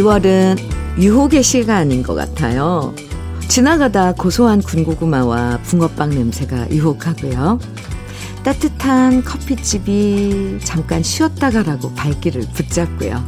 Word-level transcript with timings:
12월은 0.00 0.58
유혹의 0.98 1.42
시간인 1.42 2.02
것 2.02 2.14
같아요. 2.14 2.94
지나가다 3.48 4.12
고소한 4.14 4.62
군고구마와 4.62 5.58
붕어빵 5.64 6.10
냄새가 6.10 6.70
유혹하고요. 6.70 7.58
따뜻한 8.42 9.22
커피집이 9.24 10.58
잠깐 10.64 11.02
쉬었다 11.02 11.50
가라고 11.50 11.92
발길을 11.94 12.42
붙잡고요. 12.54 13.22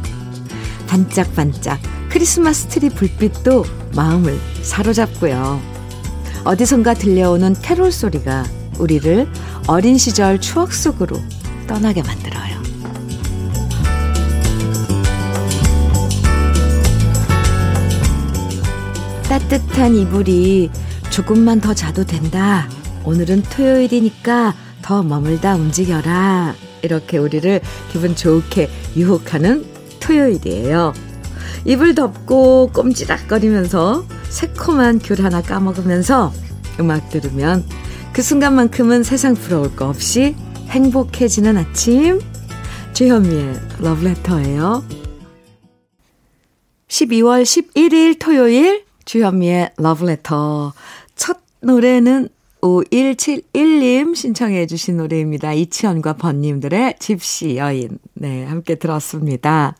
반짝반짝 0.87 1.79
크리스마스 2.09 2.67
트리 2.67 2.89
불빛도 2.89 3.65
마음을 3.95 4.37
사로잡고요. 4.61 5.59
어디선가 6.43 6.95
들려오는 6.95 7.55
캐롤 7.61 7.91
소리가 7.91 8.45
우리를 8.79 9.27
어린 9.67 9.97
시절 9.97 10.41
추억 10.41 10.73
속으로 10.73 11.17
떠나게 11.67 12.01
만들어요. 12.03 12.52
따뜻한 19.23 19.95
이불이 19.95 20.69
조금만 21.09 21.61
더 21.61 21.73
자도 21.73 22.05
된다. 22.05 22.67
오늘은 23.05 23.43
토요일이니까 23.43 24.53
더 24.81 25.03
머물다 25.03 25.55
움직여라. 25.55 26.55
이렇게 26.81 27.17
우리를 27.17 27.61
기분 27.91 28.15
좋게 28.15 28.69
유혹하는 28.95 29.65
토요일이에요. 29.99 30.93
이불 31.65 31.95
덮고 31.95 32.71
꼼지락거리면서 32.73 34.05
새콤한 34.29 34.99
귤 34.99 35.23
하나 35.23 35.41
까먹으면서 35.41 36.33
음악 36.79 37.09
들으면 37.09 37.63
그 38.11 38.21
순간만큼은 38.21 39.03
세상 39.03 39.33
부러울 39.33 39.75
거 39.75 39.87
없이 39.87 40.35
행복해지는 40.69 41.57
아침. 41.57 42.19
주현미의 42.93 43.59
러브레터예요. 43.79 44.83
12월 46.87 47.43
11일 47.43 48.19
토요일 48.19 48.82
주현미의 49.05 49.71
러브레터. 49.77 50.73
첫 51.15 51.39
노래는 51.61 52.29
5171님 52.61 54.15
신청해 54.15 54.67
주신 54.67 54.97
노래입니다. 54.97 55.53
이치현과 55.53 56.13
번님들의 56.13 56.95
집시 56.99 57.57
여인. 57.57 57.99
네, 58.13 58.45
함께 58.45 58.75
들었습니다. 58.75 59.75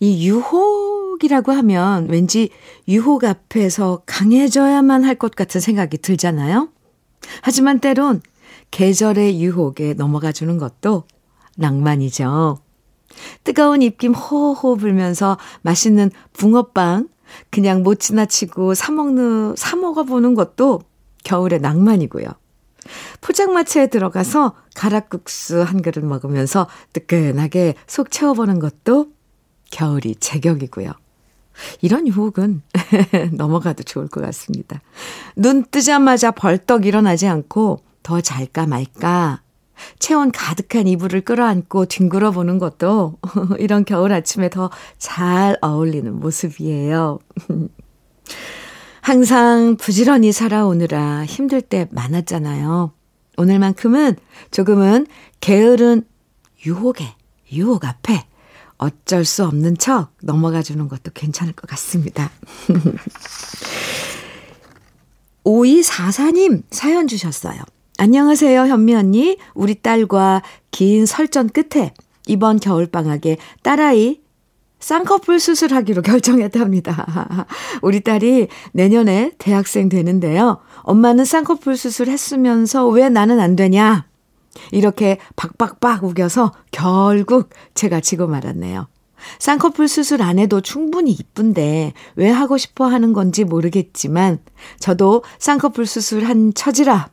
이 0.00 0.26
유혹이라고 0.26 1.52
하면 1.52 2.08
왠지 2.08 2.48
유혹 2.88 3.24
앞에서 3.24 4.02
강해져야만 4.06 5.04
할 5.04 5.14
것 5.16 5.34
같은 5.34 5.60
생각이 5.60 5.98
들잖아요. 5.98 6.68
하지만 7.42 7.78
때론 7.78 8.20
계절의 8.70 9.40
유혹에 9.40 9.94
넘어가 9.94 10.32
주는 10.32 10.58
것도 10.58 11.04
낭만이죠. 11.56 12.58
뜨거운 13.44 13.82
입김 13.82 14.12
호호 14.12 14.76
불면서 14.76 15.38
맛있는 15.62 16.10
붕어빵 16.32 17.08
그냥 17.50 17.82
못 17.82 18.00
지나치고 18.00 18.74
사먹는, 18.74 19.56
사먹어보는 19.56 20.34
것도 20.34 20.82
겨울의 21.24 21.60
낭만이고요. 21.60 22.26
포장마차에 23.20 23.86
들어가서 23.86 24.54
가락국수 24.74 25.62
한 25.62 25.80
그릇 25.82 26.04
먹으면서 26.04 26.68
뜨끈하게 26.92 27.74
속 27.86 28.10
채워보는 28.10 28.58
것도 28.58 29.08
겨울이 29.70 30.16
제격이고요. 30.16 30.92
이런 31.80 32.06
유혹은 32.06 32.62
넘어가도 33.32 33.84
좋을 33.84 34.08
것 34.08 34.20
같습니다. 34.22 34.80
눈 35.36 35.64
뜨자마자 35.70 36.30
벌떡 36.30 36.84
일어나지 36.84 37.26
않고 37.26 37.80
더 38.02 38.20
잘까 38.20 38.66
말까 38.66 39.40
체온 39.98 40.30
가득한 40.32 40.86
이불을 40.86 41.22
끌어안고 41.22 41.86
뒹굴어 41.86 42.30
보는 42.30 42.58
것도 42.58 43.18
이런 43.58 43.84
겨울 43.84 44.12
아침에 44.12 44.50
더 44.50 44.70
잘 44.98 45.56
어울리는 45.60 46.18
모습이에요. 46.18 47.18
항상 49.02 49.76
부지런히 49.76 50.32
살아오느라 50.32 51.26
힘들 51.26 51.60
때 51.60 51.86
많았잖아요. 51.90 52.92
오늘만큼은 53.36 54.16
조금은 54.50 55.06
게으른 55.40 56.06
유혹에, 56.64 57.14
유혹 57.52 57.84
앞에 57.84 58.24
어쩔 58.78 59.26
수 59.26 59.44
없는 59.44 59.76
척 59.76 60.12
넘어가 60.22 60.62
주는 60.62 60.88
것도 60.88 61.10
괜찮을 61.12 61.52
것 61.52 61.68
같습니다. 61.68 62.30
5244님 65.44 66.62
사연 66.70 67.06
주셨어요. 67.06 67.60
안녕하세요, 67.96 68.62
현미 68.62 68.94
언니. 68.94 69.38
우리 69.54 69.76
딸과 69.76 70.42
긴 70.72 71.06
설전 71.06 71.48
끝에 71.48 71.94
이번 72.26 72.58
겨울방학에 72.58 73.36
딸아이 73.62 74.20
쌍꺼풀 74.80 75.38
수술하기로 75.38 76.02
결정했답니다. 76.02 77.46
우리 77.82 78.00
딸이 78.00 78.48
내년에 78.72 79.30
대학생 79.38 79.88
되는데요. 79.88 80.58
엄마는 80.82 81.24
쌍꺼풀 81.24 81.76
수술 81.76 82.08
했으면서 82.08 82.88
왜 82.88 83.08
나는 83.08 83.38
안 83.38 83.54
되냐? 83.54 84.06
이렇게 84.72 85.18
박박박 85.36 86.02
우겨서 86.02 86.52
결국 86.72 87.50
제가 87.74 88.00
지고 88.00 88.26
말았네요. 88.26 88.88
쌍꺼풀 89.38 89.86
수술 89.86 90.20
안 90.20 90.40
해도 90.40 90.60
충분히 90.60 91.12
이쁜데 91.12 91.92
왜 92.16 92.28
하고 92.28 92.58
싶어 92.58 92.86
하는 92.86 93.12
건지 93.12 93.44
모르겠지만 93.44 94.40
저도 94.80 95.22
쌍꺼풀 95.38 95.86
수술 95.86 96.24
한 96.24 96.52
처지라 96.52 97.10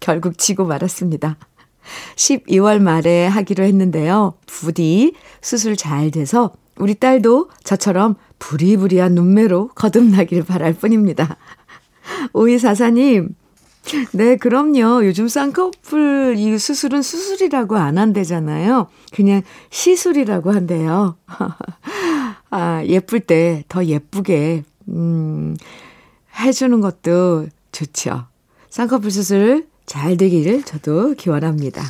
결국 0.00 0.38
지고 0.38 0.64
말았습니다. 0.64 1.36
12월 2.16 2.80
말에 2.80 3.26
하기로 3.26 3.64
했는데요. 3.64 4.34
부디 4.46 5.14
수술 5.40 5.76
잘 5.76 6.10
돼서 6.10 6.52
우리 6.76 6.94
딸도 6.94 7.50
저처럼 7.64 8.16
부리부리한 8.38 9.14
눈매로 9.14 9.68
거듭나길 9.74 10.44
바랄 10.44 10.72
뿐입니다. 10.72 11.36
오이사사님, 12.32 13.34
네, 14.12 14.36
그럼요. 14.36 15.04
요즘 15.04 15.28
쌍꺼풀 15.28 16.34
이 16.38 16.58
수술은 16.58 17.02
수술이라고 17.02 17.76
안 17.76 17.98
한대잖아요. 17.98 18.88
그냥 19.12 19.42
시술이라고 19.70 20.52
한대요. 20.52 21.16
아, 22.50 22.82
예쁠 22.84 23.20
때 23.20 23.64
더 23.68 23.84
예쁘게, 23.84 24.64
음, 24.88 25.56
해주는 26.38 26.80
것도 26.80 27.46
좋죠. 27.72 28.26
쌍꺼풀 28.70 29.10
수술 29.10 29.66
잘 29.90 30.16
되기를 30.16 30.62
저도 30.62 31.14
기원합니다. 31.14 31.82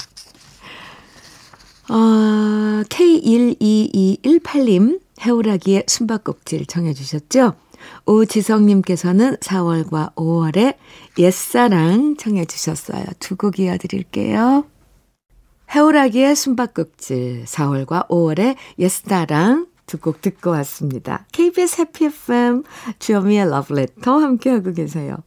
어, 1.90 2.82
K12218님, 2.88 5.00
해오라기의 5.20 5.84
숨바꼭질 5.86 6.64
청해주셨죠? 6.64 7.52
오지성님께서는 8.06 9.36
4월과 9.36 10.14
5월에 10.14 10.76
옛사랑 11.18 12.16
청해주셨어요. 12.16 13.04
두 13.18 13.36
곡 13.36 13.58
이어드릴게요. 13.58 14.64
해오라기의 15.74 16.36
숨바꼭질, 16.36 17.44
4월과 17.44 18.08
5월에 18.08 18.56
옛사랑 18.78 19.66
두 19.86 19.98
곡 19.98 20.22
듣고 20.22 20.52
왔습니다. 20.52 21.26
KBS 21.32 21.82
해피 21.82 22.06
FM 22.06 22.62
주여미의 22.98 23.50
러브레터 23.50 24.20
함께하고 24.20 24.72
계세요. 24.72 25.18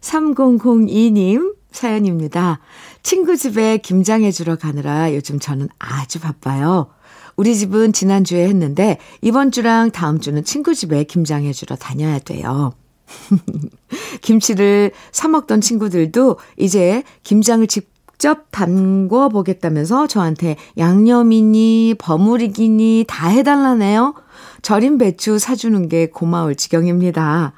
3002님 0.00 1.60
사연입니다. 1.72 2.60
친구 3.02 3.36
집에 3.36 3.78
김장해 3.78 4.30
주러 4.30 4.56
가느라 4.56 5.14
요즘 5.14 5.38
저는 5.38 5.68
아주 5.78 6.20
바빠요. 6.20 6.88
우리 7.36 7.56
집은 7.56 7.92
지난주에 7.92 8.46
했는데 8.48 8.98
이번 9.20 9.50
주랑 9.50 9.90
다음 9.90 10.20
주는 10.20 10.44
친구 10.44 10.74
집에 10.74 11.04
김장해 11.04 11.52
주러 11.52 11.76
다녀야 11.76 12.18
돼요. 12.18 12.72
김치를 14.22 14.92
사 15.10 15.28
먹던 15.28 15.60
친구들도 15.60 16.38
이제 16.56 17.02
김장을 17.24 17.66
직접 17.66 18.46
담궈 18.50 19.30
보겠다면서 19.30 20.06
저한테 20.06 20.56
양념이니 20.78 21.96
버무리기니 21.98 23.06
다 23.08 23.28
해달라네요. 23.28 24.14
절인 24.62 24.98
배추 24.98 25.38
사주는 25.38 25.88
게 25.88 26.06
고마울 26.06 26.54
지경입니다. 26.54 27.52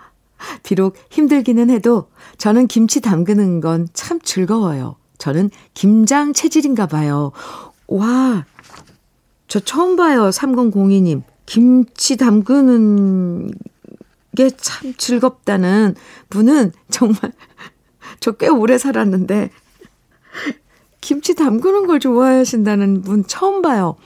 비록 0.62 0.96
힘들기는 1.10 1.70
해도 1.70 2.08
저는 2.38 2.66
김치 2.66 3.00
담그는 3.00 3.60
건 3.60 3.88
참 3.94 4.20
즐거워요. 4.20 4.96
저는 5.18 5.50
김장 5.74 6.32
체질인가 6.32 6.86
봐요. 6.86 7.32
와, 7.86 8.44
저 9.48 9.60
처음 9.60 9.96
봐요. 9.96 10.30
3002님. 10.30 11.22
김치 11.46 12.16
담그는 12.16 13.50
게 14.36 14.50
참 14.56 14.94
즐겁다는 14.96 15.94
분은 16.30 16.72
정말 16.90 17.20
저 18.20 18.32
꽤 18.32 18.48
오래 18.48 18.78
살았는데 18.78 19.50
김치 21.00 21.34
담그는 21.34 21.86
걸 21.86 22.00
좋아하신다는 22.00 23.02
분 23.02 23.24
처음 23.26 23.62
봐요. 23.62 23.96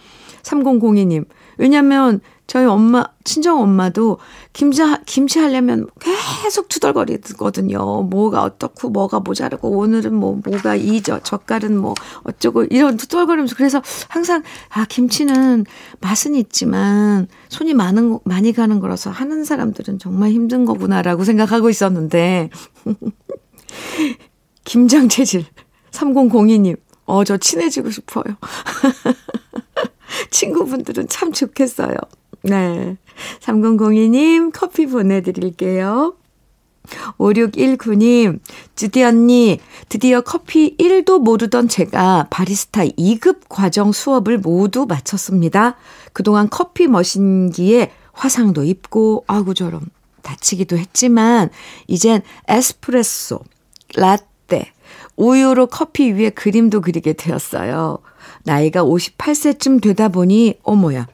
3002님. 0.42 1.24
왜냐면 1.56 2.20
저희 2.48 2.64
엄마, 2.64 3.04
친정 3.24 3.60
엄마도 3.60 4.18
김치, 4.54 4.80
김치 5.04 5.38
하려면 5.38 5.86
계속 6.00 6.70
투덜거리거든요. 6.70 8.04
뭐가 8.04 8.42
어떻고, 8.42 8.88
뭐가 8.88 9.20
모자르고, 9.20 9.68
오늘은 9.68 10.14
뭐, 10.14 10.40
뭐가 10.42 10.74
이저, 10.74 11.20
젓갈은 11.20 11.76
뭐, 11.76 11.92
어쩌고, 12.22 12.64
이런 12.64 12.96
투덜거리면서. 12.96 13.54
그래서 13.54 13.82
항상, 14.08 14.42
아, 14.70 14.86
김치는 14.86 15.66
맛은 16.00 16.34
있지만, 16.36 17.28
손이 17.50 17.74
많은, 17.74 18.18
많이 18.24 18.54
가는 18.54 18.80
거라서 18.80 19.10
하는 19.10 19.44
사람들은 19.44 19.98
정말 19.98 20.30
힘든 20.30 20.64
거구나라고 20.64 21.24
생각하고 21.24 21.68
있었는데. 21.68 22.48
김장 24.64 25.10
체질. 25.10 25.44
3002님. 25.90 26.78
어, 27.04 27.24
저 27.24 27.36
친해지고 27.36 27.90
싶어요. 27.90 28.24
친구분들은 30.30 31.08
참 31.08 31.30
좋겠어요. 31.32 31.94
네. 32.42 32.96
3002님 33.40 34.52
커피 34.52 34.86
보내드릴게요. 34.86 36.14
5619님, 37.18 38.40
주디 38.74 39.02
언니, 39.02 39.60
드디어 39.88 40.20
커피 40.20 40.76
1도 40.78 41.20
모르던 41.20 41.68
제가 41.68 42.28
바리스타 42.30 42.84
2급 42.84 43.40
과정 43.48 43.92
수업을 43.92 44.38
모두 44.38 44.86
마쳤습니다. 44.86 45.76
그동안 46.12 46.48
커피 46.48 46.86
머신기에 46.86 47.92
화상도 48.12 48.64
입고, 48.64 49.24
아구 49.26 49.54
저럼 49.54 49.82
다치기도 50.22 50.78
했지만, 50.78 51.50
이젠 51.86 52.22
에스프레소, 52.48 53.40
라떼, 53.94 54.72
우유로 55.16 55.66
커피 55.66 56.12
위에 56.12 56.30
그림도 56.30 56.80
그리게 56.80 57.12
되었어요. 57.12 57.98
나이가 58.44 58.82
58세쯤 58.82 59.82
되다 59.82 60.08
보니, 60.08 60.54
어머야, 60.62 61.06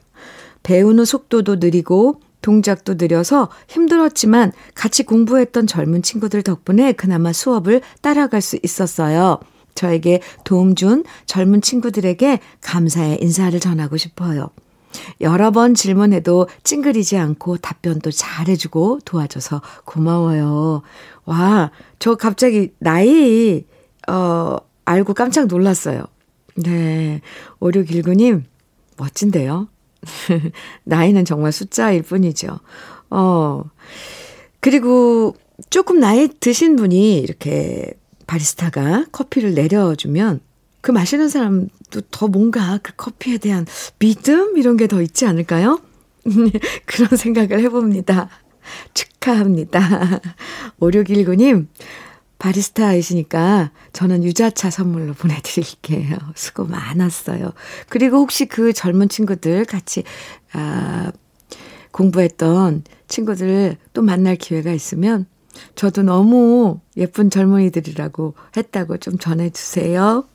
배우는 0.65 1.05
속도도 1.05 1.57
느리고 1.57 2.19
동작도 2.41 2.95
느려서 2.95 3.49
힘들었지만 3.67 4.51
같이 4.73 5.03
공부했던 5.03 5.67
젊은 5.67 6.01
친구들 6.01 6.41
덕분에 6.41 6.91
그나마 6.91 7.31
수업을 7.33 7.81
따라갈 8.01 8.41
수 8.41 8.57
있었어요. 8.61 9.39
저에게 9.75 10.21
도움 10.43 10.73
준 10.73 11.03
젊은 11.27 11.61
친구들에게 11.61 12.39
감사의 12.61 13.19
인사를 13.21 13.59
전하고 13.59 13.97
싶어요. 13.97 14.49
여러 15.21 15.51
번 15.51 15.75
질문해도 15.75 16.47
찡그리지 16.63 17.17
않고 17.17 17.57
답변도 17.57 18.11
잘해주고 18.11 19.01
도와줘서 19.05 19.61
고마워요. 19.83 20.81
와, 21.25 21.71
저 21.99 22.15
갑자기 22.15 22.71
나이, 22.79 23.65
어, 24.07 24.55
알고 24.85 25.13
깜짝 25.13 25.47
놀랐어요. 25.47 26.05
네. 26.55 27.21
5619님, 27.59 28.43
멋진데요? 28.97 29.67
나이는 30.83 31.25
정말 31.25 31.51
숫자일 31.51 32.01
뿐이죠. 32.03 32.59
어, 33.09 33.63
그리고 34.59 35.35
조금 35.69 35.99
나이 35.99 36.27
드신 36.27 36.75
분이 36.75 37.19
이렇게 37.19 37.93
바리스타가 38.27 39.05
커피를 39.11 39.53
내려주면 39.53 40.41
그 40.81 40.91
마시는 40.91 41.29
사람도 41.29 42.01
더 42.11 42.27
뭔가 42.27 42.79
그 42.83 42.93
커피에 42.95 43.37
대한 43.37 43.65
믿음? 43.99 44.57
이런 44.57 44.77
게 44.77 44.87
더 44.87 45.01
있지 45.01 45.25
않을까요? 45.25 45.79
그런 46.85 47.09
생각을 47.17 47.59
해봅니다. 47.61 48.29
축하합니다. 48.93 50.21
5619님, 50.79 51.67
바리스타이시니까 52.39 53.71
저는 53.93 54.23
유자차 54.23 54.69
선물로 54.69 55.13
보내드릴게요. 55.13 56.17
수고 56.35 56.65
많았어요. 56.65 57.53
그리고 57.89 58.17
혹시 58.17 58.45
그 58.45 58.73
젊은 58.73 59.09
친구들 59.09 59.65
같이, 59.65 60.03
아, 60.53 61.11
공부했던 61.91 62.83
친구들 63.07 63.77
또 63.93 64.01
만날 64.01 64.35
기회가 64.35 64.71
있으면 64.71 65.25
저도 65.75 66.03
너무 66.03 66.81
예쁜 66.97 67.29
젊은이들이라고 67.29 68.33
했다고 68.57 68.97
좀 68.97 69.17
전해주세요. 69.17 70.25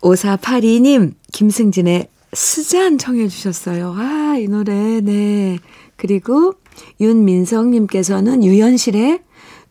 5482님, 0.00 1.14
김승진의 1.32 2.08
스잔 2.34 2.98
청해주셨어요. 2.98 3.94
아, 3.96 4.36
이 4.38 4.48
노래, 4.48 5.00
네. 5.00 5.58
그리고 5.96 6.54
윤민성님께서는 7.00 8.44
유연실의 8.44 9.20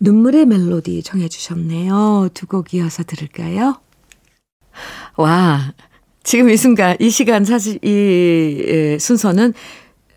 눈물의 0.04 0.46
멜로디 0.46 1.02
정해 1.04 1.28
주셨네요. 1.30 2.30
두 2.34 2.46
곡 2.48 2.74
이어서 2.74 3.04
들을까요? 3.04 3.80
와, 5.16 5.74
지금 6.24 6.50
이 6.50 6.58
순간, 6.58 6.98
이 7.00 7.10
시간 7.10 7.46
사실 7.46 7.80
이 7.84 8.98
순서는 9.00 9.54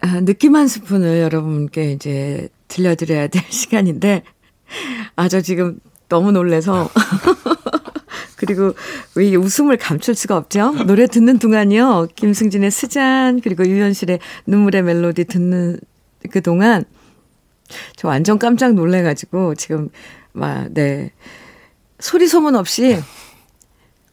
아, 0.01 0.21
느낌 0.21 0.57
한 0.57 0.67
스푼을 0.69 1.21
여러분께 1.21 1.93
이제 1.93 2.49
들려드려야 2.69 3.29
될 3.29 3.43
시간인데, 3.49 4.25
아, 5.15 5.29
저 5.29 5.41
지금 5.41 5.79
너무 6.09 6.33
놀래서. 6.33 6.91
그리고 8.37 8.75
왜 9.15 9.35
웃음을 9.35 9.79
감출 9.79 10.15
수가 10.15 10.37
없죠? 10.37 10.73
노래 10.85 11.07
듣는 11.07 11.39
동안이요. 11.39 12.09
김승진의 12.17 12.71
스잔, 12.71 13.41
그리고 13.41 13.67
유현실의 13.67 14.19
눈물의 14.47 14.83
멜로디 14.83 15.25
듣는 15.25 15.81
그 16.31 16.43
동안 16.43 16.85
저 17.97 18.09
완전 18.09 18.39
깜짝 18.39 18.75
놀래가지고 18.75 19.55
지금 19.55 19.89
막, 20.33 20.69
네. 20.73 21.13
소리 21.99 22.27
소문 22.27 22.57
없이 22.57 22.99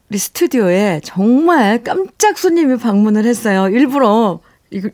우리 0.10 0.18
스튜디오에 0.18 1.02
정말 1.04 1.84
깜짝 1.84 2.38
손님이 2.38 2.78
방문을 2.78 3.26
했어요. 3.26 3.68
일부러, 3.68 4.40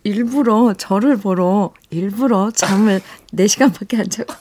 일부러 0.04 0.74
저를 0.74 1.18
보러 1.18 1.72
일부러 1.90 2.52
잠을 2.52 3.02
4시간밖에 3.34 4.00
안 4.00 4.10
자고 4.10 4.34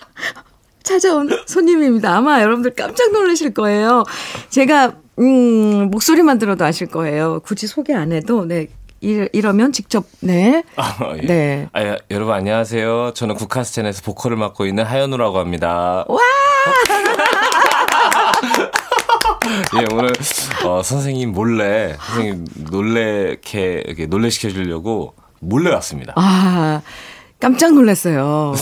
찾아온 0.82 1.28
손님입니다. 1.46 2.16
아마 2.16 2.42
여러분들 2.42 2.74
깜짝 2.74 3.12
놀라실 3.12 3.54
거예요. 3.54 4.04
제가, 4.50 4.96
음, 5.18 5.90
목소리만 5.90 6.38
들어도 6.38 6.64
아실 6.64 6.86
거예요. 6.86 7.40
굳이 7.44 7.66
소개 7.66 7.94
안 7.94 8.12
해도, 8.12 8.44
네. 8.44 8.68
이러 9.00 9.52
면 9.52 9.72
직접 9.72 10.04
네. 10.20 10.62
아, 10.76 11.14
예. 11.22 11.26
네. 11.26 11.68
아, 11.72 11.96
여러분 12.10 12.34
안녕하세요. 12.34 13.12
저는 13.14 13.34
국카스텐에서 13.34 14.02
보컬을 14.02 14.36
맡고 14.36 14.66
있는 14.66 14.84
하현우라고 14.84 15.38
합니다. 15.38 16.04
와! 16.08 16.18
예, 19.80 19.86
오늘 19.92 20.12
어, 20.64 20.82
선생님 20.82 21.32
몰래 21.32 21.96
선생님 22.00 22.46
놀래게 22.70 23.84
이렇게 23.86 24.06
놀래시켜 24.06 24.50
주려고 24.50 25.14
몰래 25.40 25.70
왔습니다. 25.70 26.14
아. 26.16 26.82
깜짝 27.38 27.74
놀랐어요. 27.74 28.54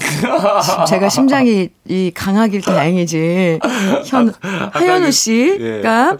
제가 0.88 1.08
심장이 1.08 1.68
이 1.86 2.10
강하길 2.14 2.60
다행이지. 2.62 3.60
현, 4.06 4.32
하현우 4.72 5.10
씨가 5.12 6.16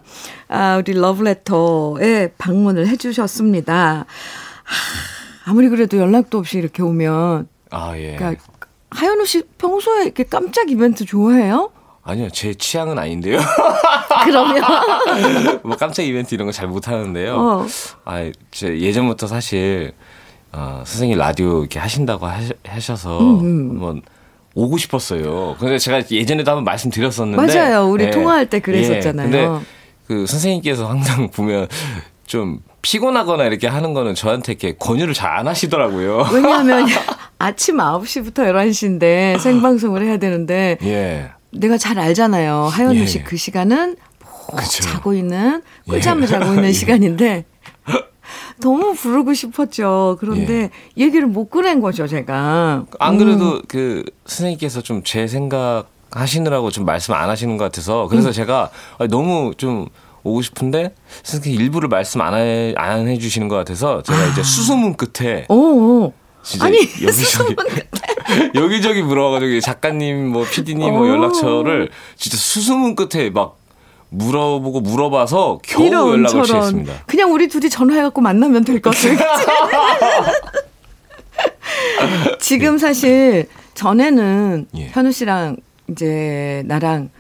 아, 0.48 0.76
우리 0.78 0.92
러브레터에 0.92 2.32
방문을 2.38 2.86
해주셨습니다. 2.88 4.06
하, 4.64 5.50
아무리 5.50 5.68
그래도 5.68 5.98
연락도 5.98 6.38
없이 6.38 6.58
이렇게 6.58 6.82
오면. 6.82 7.48
아, 7.70 7.92
예. 7.96 8.14
그러니까 8.16 8.42
하현우 8.90 9.26
씨 9.26 9.42
평소에 9.58 10.04
이렇게 10.04 10.22
깜짝 10.22 10.70
이벤트 10.70 11.04
좋아해요? 11.04 11.70
아니요, 12.04 12.28
제 12.30 12.54
취향은 12.54 12.98
아닌데요. 12.98 13.40
그러면 14.24 14.62
뭐 15.64 15.76
깜짝 15.76 16.02
이벤트 16.02 16.34
이런 16.34 16.46
거 16.46 16.52
잘 16.52 16.68
못하는데요. 16.68 17.34
어. 17.36 17.66
아, 18.04 18.30
제 18.52 18.78
예전부터 18.78 19.26
사실 19.26 19.92
어, 20.56 20.82
선생님 20.86 21.18
라디오 21.18 21.60
이렇게 21.60 21.78
하신다고 21.80 22.26
하셔 22.64 22.96
서 22.96 23.18
음, 23.18 23.40
음. 23.40 23.70
한번 23.70 24.02
오고 24.54 24.78
싶었어요. 24.78 25.56
근데 25.58 25.78
제가 25.78 26.02
예전에도 26.10 26.52
한번 26.52 26.64
말씀드렸었는데 26.64 27.54
맞아요. 27.54 27.86
우리 27.88 28.04
예, 28.04 28.10
통화할 28.10 28.46
때 28.48 28.60
그랬었잖아요. 28.60 29.26
예, 29.26 29.30
근데 29.30 29.64
그 30.06 30.26
선생님께서 30.26 30.88
항상 30.88 31.28
보면 31.34 31.66
좀 32.26 32.60
피곤하거나 32.82 33.44
이렇게 33.46 33.66
하는 33.66 33.94
거는 33.94 34.14
저한테 34.14 34.52
이렇게 34.52 34.76
권유를 34.78 35.12
잘 35.12 35.34
안 35.38 35.48
하시더라고요. 35.48 36.26
왜냐하면 36.32 36.86
아침 37.38 37.78
9시부터 37.78 38.34
11시인데 38.52 39.40
생방송을 39.40 40.04
해야 40.04 40.18
되는데 40.18 40.78
예. 40.84 41.30
내가 41.50 41.76
잘 41.78 41.98
알잖아요. 41.98 42.68
하연우 42.70 42.94
예. 42.94 43.06
씨그 43.06 43.36
시간은 43.36 43.96
뭐 44.52 44.60
자고 44.60 45.14
있는 45.14 45.62
꿀잠을 45.88 46.22
예. 46.22 46.26
자고 46.28 46.54
있는 46.54 46.72
시간인데 46.72 47.44
너무 48.60 48.94
부르고 48.94 49.34
싶었죠. 49.34 50.16
그런데 50.20 50.70
예. 50.98 51.04
얘기를 51.04 51.26
못 51.26 51.46
꺼낸 51.50 51.80
거죠, 51.80 52.06
제가. 52.06 52.84
안 52.98 53.18
그래도 53.18 53.56
음. 53.56 53.62
그 53.68 54.04
선생님께서 54.26 54.80
좀 54.82 55.02
제 55.04 55.26
생각 55.26 55.86
하시느라고 56.12 56.70
좀 56.70 56.84
말씀 56.84 57.12
안 57.14 57.28
하시는 57.28 57.56
것 57.56 57.64
같아서 57.64 58.06
그래서 58.08 58.28
음. 58.28 58.32
제가 58.32 58.70
너무 59.10 59.52
좀 59.56 59.86
오고 60.22 60.42
싶은데 60.42 60.94
선생님 61.24 61.60
일부를 61.60 61.88
말씀 61.88 62.20
안, 62.20 62.34
해, 62.34 62.72
안 62.76 63.08
해주시는 63.08 63.48
것 63.48 63.56
같아서 63.56 64.02
제가 64.02 64.18
아. 64.18 64.26
이제 64.28 64.42
수소문 64.42 64.96
끝에 64.96 65.46
오. 65.48 66.12
진짜 66.42 66.66
아니, 66.66 66.78
여기저기 67.02 67.56
여기저기 68.54 69.02
물어가지고 69.02 69.60
작가님 69.60 70.28
뭐 70.28 70.44
PD님 70.44 70.92
뭐 70.92 71.08
연락처를 71.08 71.90
진짜 72.16 72.36
수소문 72.36 72.94
끝에 72.94 73.30
막 73.30 73.58
물어보고 74.18 74.80
물어봐서 74.80 75.60
겨우 75.62 75.86
연락을. 75.92 76.44
취했습니다. 76.44 76.92
그냥 77.06 77.32
우리 77.32 77.48
둘이 77.48 77.68
전화해갖고 77.70 78.20
만나면 78.20 78.64
될 78.64 78.80
것을. 78.80 79.16
지금 82.40 82.78
사실 82.78 83.48
전에는 83.74 84.66
예. 84.76 84.88
현우 84.92 85.12
씨랑 85.12 85.56
이제 85.90 86.62
나랑 86.66 87.10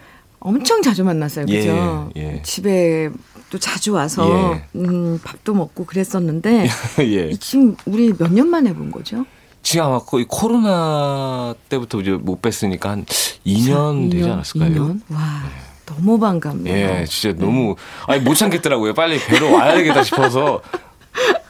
엄청 0.40 0.82
자주 0.82 1.04
만났어요. 1.04 1.46
그죠? 1.46 2.10
예, 2.16 2.34
예. 2.36 2.42
집에 2.42 3.10
또 3.50 3.58
자주 3.58 3.92
와서 3.94 4.54
예. 4.54 4.64
음, 4.78 5.18
밥도 5.24 5.54
먹고 5.54 5.86
그랬었는데 5.86 6.68
예. 7.00 7.28
이 7.30 7.36
지금 7.38 7.76
우리 7.86 8.12
몇 8.16 8.30
년 8.30 8.48
만에 8.48 8.72
본 8.74 8.90
거죠? 8.90 9.24
지금 9.62 9.86
아마 9.86 9.98
거의 9.98 10.26
코로나 10.28 11.54
때부터 11.70 12.00
이제 12.02 12.10
못 12.12 12.42
뵀으니까 12.42 12.84
한 12.84 13.06
2년 13.46 14.12
되지 14.12 14.28
않았을까요? 14.28 14.70
2년? 14.74 15.00
와, 15.08 15.18
너무 15.86 16.18
반갑네요. 16.18 17.00
예, 17.00 17.04
진짜 17.06 17.36
너무 17.38 17.76
아니 18.06 18.20
못 18.20 18.34
참겠더라고요. 18.34 18.94
빨리 18.94 19.18
뵈러 19.18 19.50
와야 19.50 19.74
되겠다 19.74 20.02
싶어서 20.02 20.62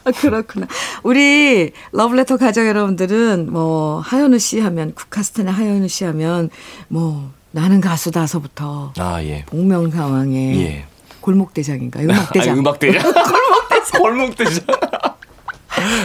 아, 0.03 0.11
그렇구나. 0.11 0.67
우리 1.03 1.71
러브레터 1.91 2.37
가족 2.37 2.67
여러분들은 2.67 3.51
뭐 3.51 3.99
하현우 4.01 4.37
씨 4.39 4.59
하면 4.59 4.93
국카스탄의 4.93 5.51
하현우 5.51 5.87
씨 5.87 6.03
하면 6.05 6.49
뭐 6.87 7.31
나는 7.51 7.81
가수다서부터 7.81 8.93
아 8.97 9.23
예. 9.23 9.43
복명사왕의 9.45 10.61
예. 10.61 10.85
골목대장인가 11.21 12.01
음악대장. 12.01 12.51
아니, 12.51 12.59
음악대장. 12.59 13.01
골목대장. 13.11 14.01
골목대장. 14.01 14.65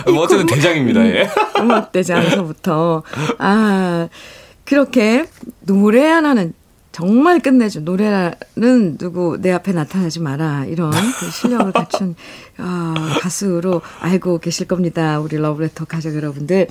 뭐 0.15 0.23
어쨌든 0.23 0.47
대장입니다. 0.47 1.05
예. 1.07 1.29
음악대장서부터 1.59 3.03
아 3.39 4.09
그렇게 4.65 5.27
노래 5.61 6.07
하나는 6.09 6.55
정말 6.93 7.39
끝내줘 7.41 7.81
노래는 7.81 8.99
누구 8.99 9.39
내 9.41 9.53
앞에 9.53 9.73
나타나지 9.73 10.21
마라. 10.21 10.65
이런 10.67 10.91
그 10.91 11.31
실력을 11.31 11.71
갖춘 11.73 12.15
아, 12.59 13.19
가수로 13.21 13.81
알고 14.01 14.39
계실 14.39 14.67
겁니다. 14.67 15.19
우리 15.21 15.37
러브레터 15.37 15.85
가족 15.85 16.15
여러분들. 16.17 16.69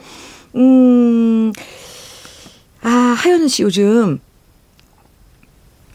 음 0.56 1.54
아 2.82 2.90
하현우 2.90 3.48
씨 3.50 3.64
요즘 3.64 4.20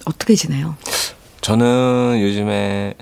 어떻게 0.05 0.35
지내요? 0.35 0.77
저는 1.41 2.19
요즘에 2.21 2.95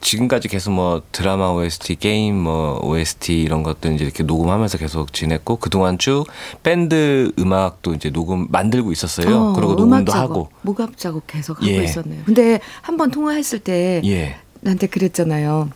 지금까지 0.00 0.48
계속 0.48 0.72
뭐 0.72 1.02
드라마 1.12 1.50
OST, 1.50 1.96
게임 1.96 2.36
뭐 2.36 2.78
OST 2.82 3.42
이런 3.42 3.62
것들 3.62 3.94
이제 3.94 4.04
이렇게 4.04 4.22
녹음하면서 4.22 4.78
계속 4.78 5.12
지냈고 5.12 5.56
그동안 5.56 5.98
쭉 5.98 6.26
밴드 6.62 7.32
음악도 7.38 7.94
이제 7.94 8.10
녹음 8.10 8.46
만들고 8.50 8.92
있었어요. 8.92 9.36
어, 9.36 9.52
그리고 9.52 9.74
녹음도 9.74 10.10
작업, 10.12 10.30
하고. 10.30 10.48
목합 10.62 10.96
작업 10.96 11.26
계속 11.26 11.58
하고 11.58 11.70
예. 11.70 11.84
있었네요. 11.84 12.22
근데 12.24 12.60
한 12.82 12.96
번 12.96 13.10
통화했을 13.10 13.60
때 13.60 14.02
예. 14.04 14.36
나한테 14.60 14.86
그랬잖아요. 14.88 15.70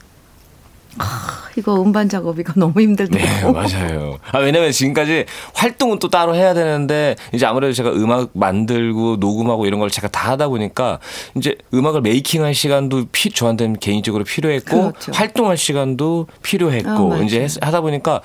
아, 0.98 1.44
이거 1.56 1.80
음반 1.82 2.08
작업 2.08 2.38
이거 2.38 2.52
너무 2.58 2.80
힘들다고. 2.80 3.22
네, 3.24 3.52
맞아요. 3.52 4.18
아, 4.32 4.38
왜냐면 4.38 4.70
지금까지 4.72 5.24
활동은 5.54 5.98
또 5.98 6.08
따로 6.08 6.34
해야 6.34 6.54
되는데, 6.54 7.16
이제 7.32 7.46
아무래도 7.46 7.72
제가 7.72 7.90
음악 7.90 8.30
만들고 8.32 9.16
녹음하고 9.16 9.66
이런 9.66 9.80
걸 9.80 9.90
제가 9.90 10.08
다 10.08 10.30
하다 10.32 10.48
보니까, 10.48 10.98
이제 11.36 11.56
음악을 11.72 12.00
메이킹 12.02 12.44
할 12.44 12.54
시간도 12.54 13.06
피, 13.12 13.30
저한테는 13.30 13.78
개인적으로 13.78 14.24
필요했고, 14.24 14.92
그렇죠. 14.92 15.12
활동할 15.12 15.56
시간도 15.56 16.26
필요했고, 16.42 17.14
아. 17.14 17.18
이제 17.18 17.40
했- 17.42 17.64
하다 17.64 17.80
보니까, 17.80 18.20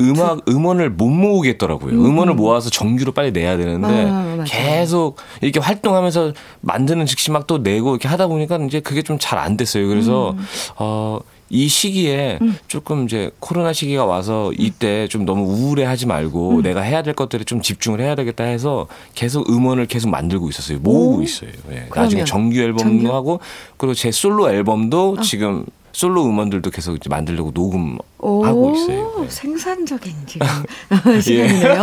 음악 0.00 0.40
음원을 0.48 0.90
못 0.90 1.08
모으겠더라고요. 1.10 1.92
음. 1.94 2.18
원을 2.18 2.34
모아서 2.34 2.70
정규로 2.70 3.12
빨리 3.12 3.30
내야 3.30 3.56
되는데 3.56 4.06
아. 4.10 4.42
계속 4.48 5.16
이렇게 5.40 5.60
활동하면서 5.60 6.32
만드는 6.62 7.06
즉시 7.06 7.30
막 7.30 7.46
또 7.46 7.58
내고 7.58 7.90
이렇게 7.90 8.08
하다 8.08 8.26
보니까 8.26 8.56
이제 8.66 8.80
그게 8.80 9.02
좀 9.02 9.18
잘 9.20 9.38
안 9.38 9.56
됐어요. 9.56 9.86
그래서 9.86 10.30
음. 10.32 10.44
어. 10.78 11.20
이 11.52 11.68
시기에 11.68 12.38
조금 12.66 13.04
이제 13.04 13.30
코로나 13.38 13.74
시기가 13.74 14.06
와서 14.06 14.50
이때 14.58 15.06
좀 15.08 15.26
너무 15.26 15.44
우울해하지 15.44 16.06
말고 16.06 16.56
음. 16.56 16.62
내가 16.62 16.80
해야 16.80 17.02
될 17.02 17.12
것들에 17.12 17.44
좀 17.44 17.60
집중을 17.60 18.00
해야 18.00 18.14
되겠다 18.14 18.44
해서 18.44 18.88
계속 19.14 19.48
음원을 19.50 19.84
계속 19.84 20.08
만들고 20.08 20.48
있었어요. 20.48 20.78
모으고 20.78 21.18
오. 21.18 21.22
있어요. 21.22 21.50
예. 21.70 21.88
나중에 21.94 22.24
정규 22.24 22.58
앨범도 22.58 22.82
정규? 22.82 23.10
어. 23.10 23.14
하고 23.14 23.40
그리고 23.76 23.92
제 23.92 24.10
솔로 24.10 24.48
앨범도 24.50 25.20
지금 25.20 25.66
솔로 25.92 26.24
음원들도 26.24 26.70
계속 26.70 26.96
이제 26.96 27.08
만들려고 27.08 27.50
녹음하고 27.52 28.74
있어요. 28.74 29.20
네. 29.22 29.28
생산적인 29.28 30.14
지금 30.26 30.46
시간이네요. 31.20 31.82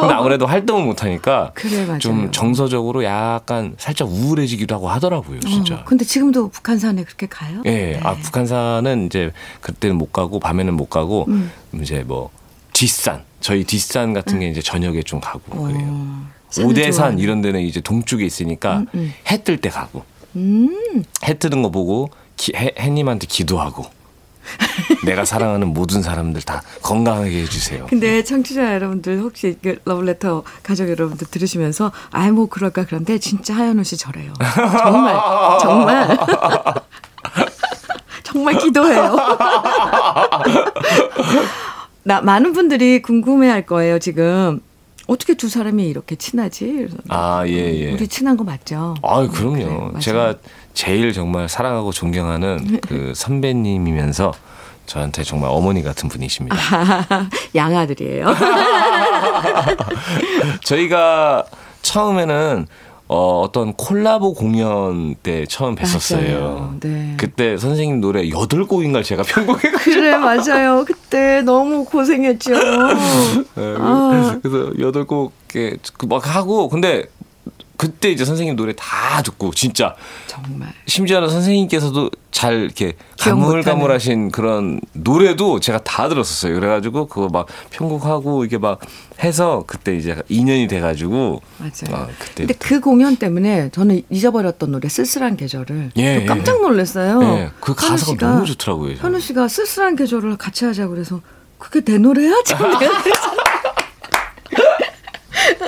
근데 0.00 0.14
아무래도 0.14 0.46
활동을 0.46 0.84
못 0.86 1.02
하니까 1.02 1.52
그래. 1.54 1.98
좀 1.98 2.30
정서적으로 2.32 3.04
약간 3.04 3.74
살짝 3.78 4.08
우울해지기도 4.08 4.74
하고 4.74 4.88
하더라고요, 4.88 5.40
진짜. 5.40 5.74
어, 5.76 5.84
근데 5.84 6.04
지금도 6.04 6.48
북한산에 6.48 7.04
그렇게 7.04 7.26
가요? 7.26 7.62
예, 7.66 7.70
네. 7.70 8.00
아 8.02 8.14
북한산은 8.14 9.06
이제 9.06 9.32
그때는 9.60 9.96
못 9.96 10.12
가고 10.12 10.40
밤에는 10.40 10.74
못 10.74 10.88
가고 10.88 11.26
음. 11.28 11.50
이제 11.80 12.04
뭐 12.06 12.30
뒷산 12.72 13.22
저희 13.40 13.64
뒷산 13.64 14.14
같은 14.14 14.40
게 14.40 14.48
이제 14.48 14.62
저녁에 14.62 15.02
좀 15.02 15.20
가고 15.20 15.64
그래요. 15.64 15.86
어, 15.88 16.26
산을 16.50 16.68
오대산. 16.70 17.18
이런 17.18 17.42
데는 17.42 17.60
이제 17.60 17.80
동쪽에 17.80 18.24
있으니까 18.24 18.78
음, 18.78 18.86
음. 18.94 19.14
해뜰 19.30 19.58
때 19.58 19.68
가고 19.68 20.04
음, 20.36 21.02
해 21.24 21.34
뜨는 21.34 21.62
거 21.62 21.70
보고 21.70 22.10
기, 22.36 22.52
해, 22.56 22.72
해님한테 22.78 23.26
기도하고 23.26 23.86
내가 25.04 25.24
사랑하는 25.24 25.68
모든 25.68 26.02
사람들 26.02 26.42
다 26.42 26.62
건강하게 26.82 27.42
해주세요. 27.42 27.86
근데 27.88 28.22
청취자 28.24 28.74
여러분들 28.74 29.20
혹시 29.20 29.56
그 29.62 29.78
러블레터 29.84 30.42
가족 30.62 30.88
여러분들 30.88 31.28
들으시면서 31.28 31.92
아이 32.10 32.30
뭐 32.30 32.46
그럴까 32.48 32.84
그런데 32.86 33.18
진짜 33.18 33.54
하현우 33.54 33.84
씨 33.84 33.96
저래요. 33.96 34.32
정말 34.82 35.16
정말 35.60 36.18
정말 38.24 38.58
기도해요. 38.58 39.16
나 42.04 42.20
많은 42.20 42.52
분들이 42.52 43.00
궁금해할 43.00 43.64
거예요 43.64 44.00
지금 44.00 44.60
어떻게 45.06 45.34
두 45.34 45.48
사람이 45.48 45.86
이렇게 45.88 46.16
친하지? 46.16 46.88
아, 47.08 47.44
예, 47.46 47.52
예. 47.52 47.92
우리 47.92 48.08
친한 48.08 48.36
거 48.36 48.44
맞죠? 48.44 48.94
아, 49.02 49.26
그럼요. 49.28 49.66
맞아요. 49.66 49.98
제가 49.98 50.34
제일 50.74 51.12
정말 51.12 51.48
사랑하고 51.48 51.92
존경하는 51.92 52.80
그 52.86 53.12
선배님이면서 53.14 54.32
저한테 54.86 55.22
정말 55.22 55.50
어머니 55.50 55.82
같은 55.82 56.08
분이십니다. 56.08 56.56
양아들이에요. 57.54 58.26
저희가 60.64 61.44
처음에는 61.82 62.66
어, 63.08 63.42
어떤 63.42 63.74
콜라보 63.74 64.32
공연 64.32 65.14
때 65.16 65.44
처음 65.46 65.74
뵀었어요. 65.74 66.80
네. 66.80 67.14
그때 67.18 67.58
선생님 67.58 68.00
노래 68.00 68.30
여덟 68.30 68.64
곡인가 68.64 69.02
제가 69.02 69.22
편곡해가지고 69.22 69.78
그래 69.84 70.16
맞아요. 70.16 70.84
그때 70.86 71.42
너무 71.42 71.84
고생했죠. 71.84 72.52
네, 72.52 73.74
아. 73.78 74.38
그래서 74.42 74.72
여덟 74.80 75.06
곡막 75.06 76.34
하고 76.34 76.70
근데 76.70 77.04
그때 77.76 78.10
이제 78.10 78.24
선생님 78.24 78.54
노래 78.54 78.72
다 78.76 79.22
듣고 79.22 79.50
진짜 79.52 79.94
정말. 80.26 80.72
심지어는 80.86 81.28
선생님께서도 81.28 82.10
잘 82.30 82.54
이렇게 82.60 82.92
가물가물하신 83.18 84.30
그런 84.30 84.80
노래도 84.92 85.58
제가 85.58 85.78
다 85.80 86.08
들었었어요. 86.08 86.54
그래가지고 86.54 87.06
그거 87.08 87.28
막 87.28 87.46
편곡하고 87.70 88.44
이게 88.44 88.58
막 88.58 88.78
해서 89.24 89.64
그때 89.66 89.96
이제 89.96 90.14
2년이 90.30 90.68
돼가지고 90.68 91.42
맞아요. 91.58 92.02
아, 92.04 92.06
그때 92.18 92.46
근데 92.46 92.54
그 92.54 92.80
공연 92.80 93.16
때문에 93.16 93.70
저는 93.70 94.02
잊어버렸던 94.10 94.70
노래 94.70 94.88
쓸쓸한 94.88 95.36
계절을 95.36 95.92
예, 95.96 96.20
또 96.20 96.26
깜짝 96.26 96.60
놀랐어요. 96.60 97.22
예, 97.38 97.50
그 97.60 97.74
가사가 97.74 98.12
씨가- 98.12 98.18
너무 98.20 98.46
좋더라고요. 98.46 98.96
저는. 98.96 99.00
현우 99.02 99.20
씨가 99.20 99.48
쓸쓸한 99.48 99.96
계절을 99.96 100.36
같이 100.36 100.64
하자 100.64 100.86
그래서 100.88 101.20
그게 101.58 101.80
내 101.80 101.98
노래야? 101.98 102.32
참 102.46 102.58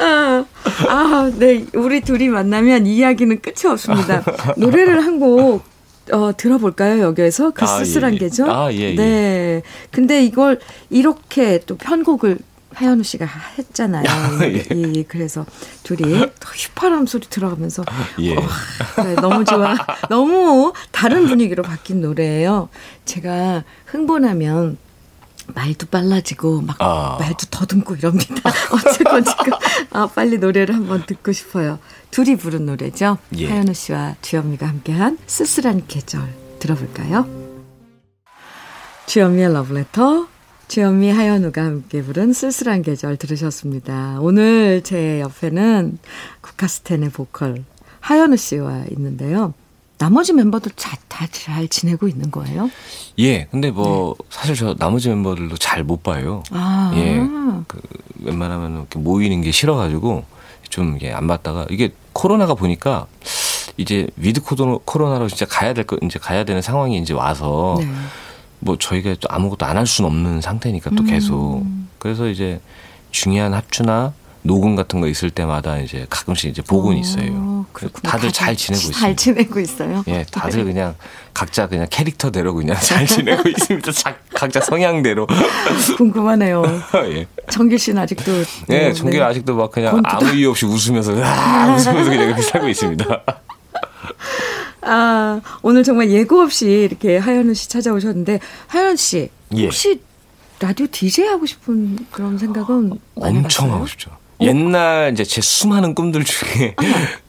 아. 0.05 0.45
아, 0.89 0.95
아, 0.95 1.33
네. 1.37 1.65
우리 1.75 2.01
둘이 2.01 2.29
만나면 2.29 2.87
이야기는 2.87 3.41
끝이 3.41 3.71
없습니다. 3.71 4.23
노래를 4.57 5.05
한곡 5.05 5.63
어, 6.13 6.33
들어볼까요, 6.37 7.03
여기에서? 7.03 7.51
그 7.53 7.65
아, 7.65 7.67
쓸쓸한 7.67 8.13
예, 8.13 8.15
예. 8.17 8.19
계절? 8.19 8.51
아, 8.51 8.73
예, 8.73 8.79
예. 8.91 8.95
네. 8.95 9.63
근데 9.91 10.23
이걸 10.23 10.61
이렇게 10.91 11.61
또 11.67 11.77
편곡을 11.77 12.39
하현우 12.75 13.05
씨가 13.05 13.27
했잖아요. 13.59 14.05
예. 14.43 14.65
이, 14.75 15.05
그래서 15.05 15.47
둘이 15.85 16.03
또 16.19 16.49
휘파람 16.55 17.07
소리 17.07 17.27
들어가면서 17.29 17.85
예. 18.21 18.35
네, 18.35 19.15
너무 19.21 19.45
좋아. 19.45 19.77
너무 20.11 20.73
다른 20.91 21.27
분위기로 21.27 21.63
바뀐 21.63 22.01
노래예요. 22.01 22.69
제가 23.05 23.65
흥분하면 23.87 24.77
말도 25.47 25.87
빨라지고 25.87 26.63
막 26.63 26.77
아. 26.81 27.17
말도 27.21 27.47
더듬고 27.51 27.97
이럽니다. 27.97 28.51
어쨌건 28.73 29.25
지금 29.25 29.53
아, 29.91 30.07
빨리 30.07 30.39
노래를 30.39 30.75
한번 30.75 31.05
듣고 31.07 31.33
싶어요. 31.33 31.79
둘이 32.11 32.37
부른 32.37 32.67
노래죠. 32.67 33.19
예. 33.37 33.49
하현우 33.49 33.75
씨와 33.75 34.17
주현미가 34.23 34.67
함께한 34.67 35.19
쓸쓸한 35.27 35.87
계절 35.87 36.23
들어볼까요? 36.59 37.27
주현미의 39.07 39.53
러브레터 39.53 40.29
주현미 40.69 41.11
하현우가 41.11 41.63
함께 41.63 42.03
부른 42.03 42.33
쓸쓸한 42.33 42.83
계절 42.83 43.17
들으셨습니다. 43.17 44.19
오늘 44.21 44.83
제 44.83 45.21
옆에는 45.21 45.99
국카스텐의 46.41 47.11
보컬 47.11 47.65
하현우 48.01 48.37
씨와 48.37 48.85
있는데요. 48.91 49.55
나머지 50.05 50.33
멤버들 50.35 50.73
다 50.77 50.97
잘 51.31 51.69
지내고 51.69 52.09
있는 52.09 52.31
거예요? 52.31 52.69
예. 53.21 53.45
근데 53.51 53.71
뭐 53.71 54.15
네. 54.19 54.25
사실 54.29 54.55
저 54.57 54.75
나머지 54.75 55.09
멤버들도 55.09 55.57
잘 55.57 55.85
못 55.85 56.03
봐요. 56.03 56.43
아. 56.51 56.93
예. 56.95 57.17
그 57.69 57.81
웬만하면 58.23 58.73
이렇게 58.75 58.99
모이는 58.99 59.41
게 59.43 59.51
싫어가지고 59.53 60.25
좀 60.69 60.97
이게 60.97 61.13
안 61.13 61.27
봤다가 61.27 61.67
이게 61.71 61.93
코로나가 62.13 62.55
보니까 62.55 63.07
이제 63.77 64.07
위드 64.17 64.43
코로나로 64.85 65.29
진짜 65.29 65.47
가야 65.47 65.73
될 65.73 65.85
거 65.87 65.97
이제 66.03 66.19
가야 66.19 66.45
되는 66.45 66.61
상황이 66.61 66.99
이제 66.99 67.15
와서 67.15 67.77
네. 67.79 67.89
뭐 68.59 68.77
저희가 68.77 69.15
또 69.21 69.29
아무것도 69.31 69.65
안 69.65 69.77
할 69.77 69.87
수는 69.87 70.11
없는 70.11 70.41
상태니까 70.41 70.91
또 70.97 71.05
계속 71.05 71.63
음. 71.63 71.89
그래서 71.99 72.29
이제 72.29 72.61
중요한 73.13 73.55
합주나 73.55 74.13
녹음 74.43 74.77
같은 74.77 75.01
거 75.01 75.07
있을 75.09 75.31
때마다 75.31 75.79
이제 75.79 76.07
가끔씩 76.11 76.51
이제 76.51 76.61
보곤 76.63 76.97
어, 76.97 76.99
있어요. 76.99 77.27
그렇구나. 77.73 78.11
다들 78.11 78.33
잘 78.33 78.57
지내고 78.57 78.81
있어요. 78.83 78.93
잘 78.93 79.17
지내고 79.17 79.61
있어요. 79.61 80.05
예, 80.09 80.25
다들 80.31 80.59
네. 80.61 80.73
그냥 80.73 80.95
각자 81.33 81.67
그냥 81.67 81.87
캐릭터대로 81.91 82.55
그냥 82.55 82.77
잘 82.81 83.07
지내고 83.07 83.49
있습니다. 83.49 83.93
자, 83.93 84.17
각자 84.35 84.61
성향대로. 84.61 85.27
궁금하네요. 85.97 86.63
예. 87.13 87.27
정길 87.51 87.79
씨는 87.79 88.03
아직도. 88.03 88.33
예, 88.71 88.85
뭐, 88.85 88.93
정길 88.93 89.21
네. 89.21 89.27
아직도 89.27 89.57
막 89.57 89.71
그냥 89.71 90.01
아무 90.05 90.31
이유 90.35 90.51
없이 90.51 90.67
웃으면서 90.67 91.13
아, 91.23 91.75
웃으면서 91.77 92.11
그냥 92.11 92.27
이렇게 92.27 92.43
살고 92.43 92.69
있습니다. 92.69 93.23
아, 94.83 95.41
오늘 95.63 95.83
정말 95.83 96.11
예고 96.11 96.41
없이 96.41 96.67
이렇게 96.67 97.17
하현우 97.17 97.55
씨 97.55 97.69
찾아오셨는데 97.69 98.41
하현 98.67 98.97
씨 98.97 99.31
예. 99.55 99.65
혹시 99.65 99.91
예. 99.91 100.15
라디오 100.61 100.87
DJ 100.91 101.27
하고 101.27 101.47
싶은 101.47 101.99
그런 102.11 102.39
생각은 102.39 102.93
엄청 103.17 103.73
하고 103.73 103.87
싶죠. 103.87 104.11
옛날 104.41 105.11
이제 105.13 105.25
제 105.25 105.41
수많은 105.41 105.95
꿈들 105.95 106.25
중에 106.25 106.75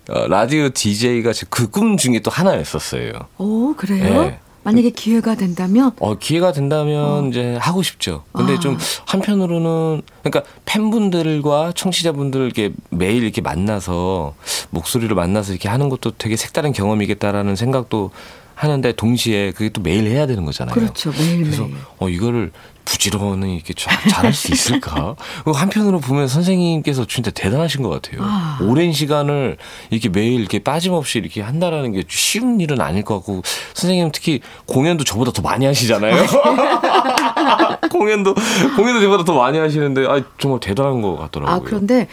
어, 0.10 0.28
라디오 0.28 0.70
DJ가 0.70 1.32
그 1.50 1.68
꿈 1.70 1.98
중에 1.98 2.20
또 2.20 2.32
하나였었어요. 2.32 3.12
오, 3.38 3.74
그래요? 3.76 4.24
네. 4.24 4.40
만약에 4.64 4.90
기회가 4.90 5.36
된다면? 5.36 5.92
어, 6.00 6.16
기회가 6.16 6.52
된다면 6.52 7.26
어. 7.26 7.28
이제 7.28 7.56
하고 7.62 7.84
싶죠. 7.84 8.24
근데 8.34 8.54
아. 8.54 8.60
좀 8.60 8.78
한편으로는 9.06 10.02
그러니까 10.24 10.52
팬분들과 10.66 11.72
청취자분들 11.76 12.42
이렇게 12.42 12.72
매일 12.90 13.22
이렇게 13.24 13.42
만나서 13.42 14.34
목소리를 14.72 15.14
만나서 15.16 15.52
이렇게 15.52 15.70
하는 15.70 15.90
것도 15.90 16.14
되게 16.18 16.36
색다른 16.36 16.72
경험이겠다라는 16.74 17.56
생각도 17.56 18.10
하는데 18.56 18.92
동시에 18.94 19.52
그게 19.52 19.70
또 19.70 19.82
매일 19.82 20.06
해야 20.08 20.26
되는 20.26 20.46
거잖아요. 20.46 20.74
그렇죠. 20.74 21.12
매일 21.12 21.44
그래서. 21.44 21.68
어 22.00 22.10
이거를 22.10 22.52
부지런히 22.86 23.56
이렇게 23.56 23.74
잘할 23.74 24.32
수 24.34 24.52
있을까? 24.52 25.16
한편으로 25.46 26.00
보면 26.00 26.28
선생님께서 26.28 27.06
진짜 27.06 27.32
대단하신 27.32 27.82
것 27.82 27.90
같아요. 27.90 28.22
아. 28.24 28.60
오랜 28.62 28.94
시간을 28.94 29.58
이렇게 29.90 30.10
매일 30.10 30.40
이렇게 30.40 30.60
빠짐없이 30.60 31.18
이렇게 31.20 31.42
한다라는 31.42 31.92
게 31.92 32.04
쉬운 32.08 32.62
일은 32.62 32.80
아닐 32.80 33.04
것 33.04 33.16
같고 33.16 33.42
선생님 33.74 34.12
특히 34.14 34.40
공연도 34.66 35.04
저보다 35.04 35.32
더 35.32 35.42
많이 35.42 35.66
하시잖아요. 35.66 36.16
공연도 37.92 38.36
공연도 38.76 39.02
저보다 39.02 39.24
더 39.26 39.34
많이 39.36 39.58
하시는데 39.58 40.06
아 40.08 40.22
정말 40.38 40.60
대단한 40.60 41.02
것 41.02 41.18
같더라고요. 41.18 41.56
아 41.56 41.60
그런데 41.60 42.08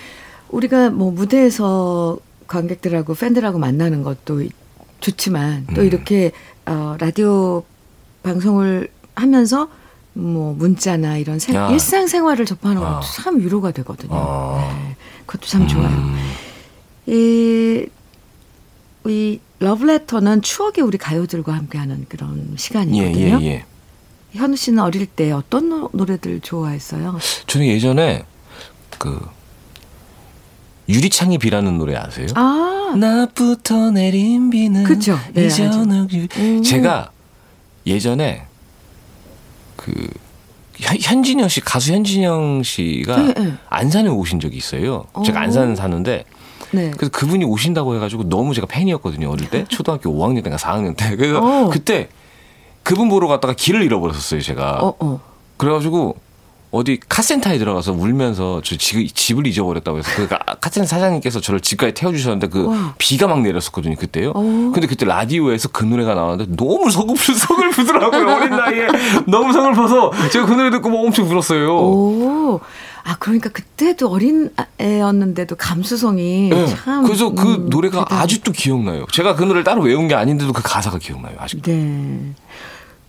우리가 0.48 0.90
뭐 0.90 1.12
무대에서 1.12 2.18
관객들하고 2.46 3.14
팬들하고 3.14 3.58
만나는 3.58 4.02
것도 4.02 4.42
좋지만 5.02 5.66
또 5.74 5.82
음. 5.82 5.86
이렇게 5.86 6.32
어, 6.64 6.96
라디오 6.98 7.64
방송을 8.22 8.88
하면서 9.14 9.68
뭐 10.14 10.54
문자나 10.54 11.18
이런 11.18 11.38
생, 11.38 11.56
아. 11.56 11.70
일상생활을 11.70 12.46
접하는 12.46 12.80
것도 12.80 12.96
아. 12.96 13.00
참 13.00 13.38
위로가 13.40 13.72
되거든요. 13.72 14.14
아. 14.14 14.72
네, 14.72 14.96
그것도 15.26 15.46
참 15.48 15.66
좋아요. 15.66 15.88
음. 15.88 16.16
이, 17.06 17.86
이 19.06 19.40
러브레터는 19.58 20.42
추억의 20.42 20.84
우리 20.84 20.98
가요들과 20.98 21.52
함께하는 21.52 22.06
그런 22.08 22.54
시간이거든요. 22.56 23.40
예, 23.40 23.44
예, 23.44 23.46
예. 23.46 23.64
현우 24.32 24.56
씨는 24.56 24.78
어릴 24.78 25.06
때 25.06 25.30
어떤 25.32 25.88
노래들 25.92 26.40
좋아했어요? 26.40 27.18
저는 27.46 27.66
예전에 27.66 28.24
그 28.98 29.20
유리창의 30.88 31.38
비라는 31.38 31.76
노래 31.76 31.96
아세요? 31.96 32.28
아. 32.34 32.71
나부터 32.96 33.90
내린 33.90 34.50
비는 34.50 34.84
그죠. 34.84 35.18
네, 35.32 35.46
이전을 35.46 36.08
음. 36.36 36.62
제가 36.62 37.10
예전에 37.86 38.46
그 39.76 39.92
현진영 40.78 41.48
씨 41.48 41.60
가수 41.60 41.92
현진영 41.92 42.62
씨가 42.62 43.16
네, 43.16 43.34
네. 43.34 43.54
안산에 43.68 44.08
오신 44.08 44.40
적이 44.40 44.56
있어요. 44.56 45.04
제가 45.24 45.40
어. 45.40 45.42
안산 45.42 45.76
사는데 45.76 46.24
네. 46.72 46.90
그래서 46.96 47.10
그분이 47.12 47.44
오신다고 47.44 47.94
해가지고 47.96 48.28
너무 48.28 48.54
제가 48.54 48.66
팬이었거든요 48.66 49.30
어릴 49.30 49.48
때 49.48 49.64
초등학교 49.68 50.10
5학년 50.10 50.42
때인가 50.42 50.56
4학년 50.56 50.96
때 50.96 51.16
그래서 51.16 51.38
어. 51.38 51.68
그때 51.68 52.08
그분 52.82 53.08
보러 53.08 53.28
갔다가 53.28 53.52
길을 53.54 53.82
잃어버렸었어요 53.82 54.40
제가 54.40 54.78
어, 54.80 54.94
어. 54.98 55.20
그래가지고 55.58 56.16
어디 56.72 56.98
카센터에 57.06 57.58
들어가서 57.58 57.92
울면서 57.92 58.62
저 58.64 58.76
집, 58.78 59.14
집을 59.14 59.46
잊어버렸다고 59.46 59.98
해서 59.98 60.10
그 60.16 60.26
카센터 60.58 60.86
사장님께서 60.88 61.38
저를 61.40 61.60
집까지 61.60 61.92
태워주셨는데 61.92 62.48
그 62.48 62.66
와. 62.66 62.94
비가 62.96 63.28
막 63.28 63.42
내렸었거든요 63.42 63.94
그때요. 63.94 64.30
오. 64.30 64.38
어. 64.38 64.72
근데 64.72 64.86
그때 64.86 65.04
라디오에서 65.04 65.68
그 65.68 65.84
노래가 65.84 66.14
나왔는데 66.14 66.56
너무 66.56 66.90
서글프 66.90 67.34
서글프더라고요 67.34 68.36
어린 68.36 68.50
나이에 68.50 68.88
너무 69.28 69.52
서글퍼서 69.52 70.12
제가 70.32 70.46
그 70.46 70.54
노래 70.54 70.70
듣고 70.70 70.88
막 70.88 71.00
엄청 71.00 71.30
울었어요. 71.30 71.76
오. 71.76 72.60
아 73.04 73.16
그러니까 73.18 73.50
그때도 73.50 74.08
어린 74.08 74.48
애였는데도 74.80 75.56
감수성이 75.56 76.48
네. 76.48 76.66
참. 76.68 77.04
그래서 77.04 77.32
그 77.34 77.54
음, 77.54 77.68
노래가 77.68 78.04
대단... 78.04 78.18
아직도 78.18 78.52
기억나요. 78.52 79.04
제가 79.12 79.34
그 79.34 79.42
노래를 79.42 79.64
따로 79.64 79.82
외운 79.82 80.08
게 80.08 80.14
아닌데도 80.14 80.54
그 80.54 80.62
가사가 80.62 80.96
기억나요 80.98 81.34
아직도. 81.38 81.70
네. 81.70 82.32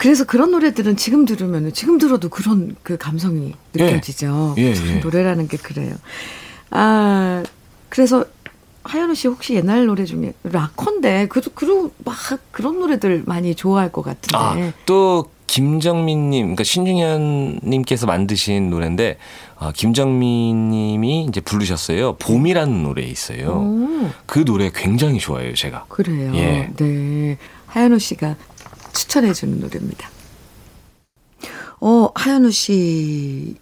그래서 0.03 0.25
그런 0.25 0.51
노래들은 0.51 0.97
지금 0.97 1.23
들으면 1.23 1.71
지금 1.71 1.97
들어도 1.97 2.27
그런 2.27 2.75
그 2.83 2.97
감성이 2.97 3.53
느껴지죠. 3.73 4.55
예, 4.57 4.61
예, 4.63 4.73
예. 4.73 4.95
노래라는 4.95 5.47
게 5.47 5.55
그래요. 5.55 5.95
아 6.71 7.41
그래서 7.87 8.25
하연우 8.83 9.15
씨 9.15 9.29
혹시 9.29 9.53
옛날 9.53 9.85
노래 9.85 10.03
중에 10.03 10.33
락커인데 10.43 11.27
그래도 11.29 11.51
그런 11.55 11.89
막 12.03 12.17
그런 12.51 12.81
노래들 12.81 13.23
많이 13.25 13.55
좋아할 13.55 13.93
것 13.93 14.01
같은데. 14.01 14.37
아, 14.37 14.73
또 14.85 15.31
김정민님, 15.47 16.47
그러니까 16.47 16.65
신중현님께서 16.65 18.05
만드신 18.05 18.71
노래인데 18.71 19.17
어, 19.55 19.71
김정민님이 19.71 21.27
이제 21.29 21.39
부르셨어요. 21.39 22.17
봄이라는 22.17 22.83
노래 22.83 23.03
있어요. 23.03 23.51
오. 23.51 24.09
그 24.25 24.43
노래 24.43 24.69
굉장히 24.75 25.19
좋아해요, 25.19 25.53
제가. 25.53 25.85
그래요. 25.87 26.33
예. 26.35 26.69
네. 26.75 27.37
하연우 27.67 27.99
씨가 27.99 28.35
추천해 28.93 29.33
주는 29.33 29.59
노래입니다. 29.59 30.09
어, 31.81 32.09
하현우 32.15 32.51
씨의 32.51 33.55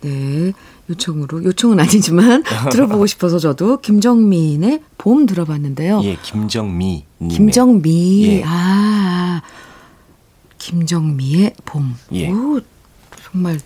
네. 0.00 0.52
요청으로 0.90 1.44
요청은 1.44 1.80
아니지만 1.80 2.42
들어보고 2.70 3.06
싶어서 3.06 3.38
저도 3.38 3.78
김정민의 3.80 4.82
봄 4.98 5.24
들어봤는데요. 5.24 6.02
예, 6.04 6.16
김정미 6.22 7.04
김정미. 7.30 8.26
예. 8.26 8.42
아. 8.44 9.42
김정미의 10.58 11.54
봄. 11.64 11.94
예. 12.12 12.30
오, 12.30 12.60
정말 13.22 13.58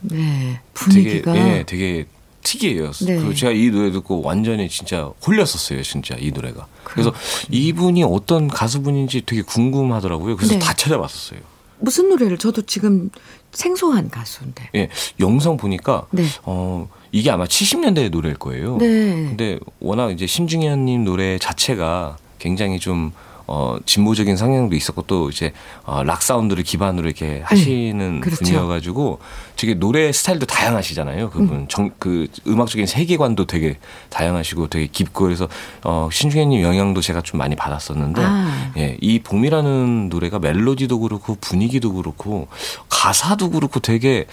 네. 0.00 0.60
분위기가 0.74 1.32
되게, 1.32 1.48
예, 1.58 1.64
되게 1.64 2.06
특이해요. 2.48 2.90
네. 3.06 3.16
그 3.18 3.34
제가 3.34 3.52
이 3.52 3.70
노래 3.70 3.90
듣고 3.90 4.22
완전히 4.22 4.68
진짜 4.70 5.10
홀렸었어요, 5.26 5.82
진짜 5.82 6.16
이 6.18 6.30
노래가. 6.30 6.66
그래서 6.82 7.12
이분이 7.50 8.02
어떤 8.04 8.48
가수분인지 8.48 9.22
되게 9.26 9.42
궁금하더라고요. 9.42 10.36
그래서 10.36 10.54
네. 10.54 10.58
다 10.58 10.72
찾아봤었어요. 10.72 11.40
무슨 11.80 12.08
노래를 12.08 12.38
저도 12.38 12.62
지금 12.62 13.10
생소한 13.52 14.08
가수인데. 14.08 14.70
예, 14.74 14.88
영상 15.20 15.56
보니까 15.58 16.06
네. 16.10 16.24
어 16.42 16.88
이게 17.12 17.30
아마 17.30 17.44
70년대 17.44 18.10
노래일 18.10 18.36
거예요. 18.36 18.78
네. 18.78 18.86
근데 19.28 19.58
워낙 19.78 20.10
이제 20.10 20.26
심중현님 20.26 21.04
노래 21.04 21.38
자체가 21.38 22.16
굉장히 22.38 22.78
좀 22.80 23.12
어, 23.50 23.78
진보적인 23.86 24.36
성향도 24.36 24.76
있었고 24.76 25.02
또 25.06 25.30
이제 25.30 25.52
어, 25.84 26.02
락 26.02 26.20
사운드를 26.22 26.62
기반으로 26.62 27.06
이렇게 27.06 27.26
네, 27.26 27.40
하시는 27.42 28.00
음, 28.00 28.20
그렇죠. 28.20 28.44
분이어가지고 28.44 29.20
되게 29.56 29.72
노래 29.72 30.12
스타일도 30.12 30.44
다양하시잖아요. 30.44 31.30
그분 31.30 31.60
음. 31.60 31.66
정, 31.66 31.90
그 31.98 32.26
음악적인 32.46 32.86
세계관도 32.86 33.46
되게 33.46 33.78
다양하시고 34.10 34.68
되게 34.68 34.86
깊고 34.86 35.24
그래서 35.24 35.48
어, 35.82 36.10
신중현님 36.12 36.60
영향도 36.60 37.00
제가 37.00 37.22
좀 37.22 37.38
많이 37.38 37.56
받았었는데 37.56 38.22
아. 38.22 38.72
예, 38.76 38.98
이 39.00 39.18
봄이라는 39.20 40.10
노래가 40.10 40.38
멜로디도 40.38 41.00
그렇고 41.00 41.38
분위기도 41.40 41.94
그렇고 41.94 42.48
가사도 42.90 43.48
그렇고 43.48 43.80
되게 43.80 44.26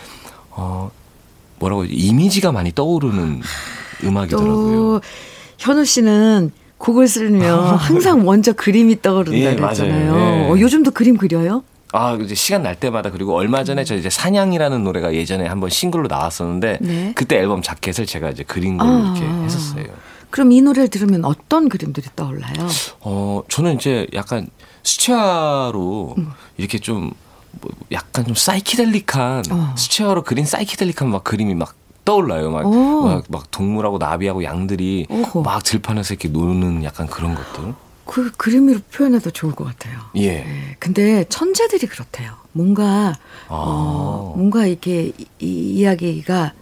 어, 0.50 0.92
뭐라고 1.60 1.86
이미지가 1.86 2.52
많이 2.52 2.74
떠오르는 2.74 3.42
음악이더라고요. 4.04 5.00
현우 5.58 5.86
씨는 5.86 6.52
곡을 6.86 7.08
쓰면 7.08 7.78
항상 7.78 8.24
먼저 8.24 8.54
그림이 8.54 9.02
떠오른다 9.02 9.38
예, 9.38 9.56
그랬잖아요. 9.56 10.16
예. 10.16 10.50
어, 10.52 10.60
요즘도 10.60 10.92
그림 10.92 11.18
그려요? 11.18 11.64
아, 11.92 12.16
이제 12.22 12.36
시간 12.36 12.62
날 12.62 12.76
때마다 12.76 13.10
그리고 13.10 13.36
얼마 13.36 13.64
전에 13.64 13.84
저 13.84 13.96
이제 13.96 14.10
사냥이라는 14.10 14.84
노래가 14.84 15.14
예전에 15.16 15.48
한번 15.48 15.70
싱글로 15.72 16.08
나왔었는데 16.08 16.80
네. 16.82 17.12
그때 17.16 17.38
앨범 17.38 17.62
자켓을 17.64 18.06
제가 18.06 18.30
이제 18.30 18.44
그린 18.44 18.78
걸 18.78 18.88
아, 18.88 19.14
이렇게 19.18 19.26
했었어요. 19.46 19.86
그럼 20.30 20.52
이 20.52 20.62
노래를 20.62 20.90
들으면 20.90 21.26
어떤 21.26 21.70
그림들이 21.70 22.08
떠올라요? 22.16 22.54
어, 23.00 23.42
저는 23.48 23.76
이제 23.76 24.06
약간 24.14 24.48
수채화로 24.84 26.16
음. 26.18 26.32
이렇게 26.58 26.78
좀, 26.78 27.12
뭐 27.62 27.72
약간 27.94 28.26
좀 28.26 28.36
사이키델릭한, 28.36 29.44
어. 29.52 29.74
수채화로 29.76 30.24
그린 30.24 30.46
사이키델릭한 30.46 31.10
막 31.10 31.24
그림이 31.24 31.56
막 31.56 31.74
떠올라요. 32.06 32.52
막, 32.52 32.66
오. 32.66 33.02
막, 33.04 33.24
막 33.28 33.52
동물하고 33.52 33.98
나비하고 33.98 34.44
양들이 34.44 35.08
오호. 35.10 35.42
막 35.42 35.64
들판에서 35.64 36.14
이렇게 36.14 36.28
노는 36.30 36.84
약간 36.84 37.08
그런 37.08 37.34
것들. 37.36 37.74
그 38.06 38.32
그림으로 38.38 38.80
표현해도 38.94 39.32
좋을 39.32 39.54
것 39.56 39.66
같아요. 39.66 40.00
예. 40.16 40.36
네, 40.44 40.76
근데 40.80 41.26
천재들이 41.28 41.88
그렇대요. 41.88 42.32
뭔가 42.52 43.16
아. 43.48 43.50
어, 43.50 44.34
뭔가 44.38 44.68
이렇게 44.68 45.12
이, 45.18 45.26
이 45.40 45.48
이야기가 45.80 46.54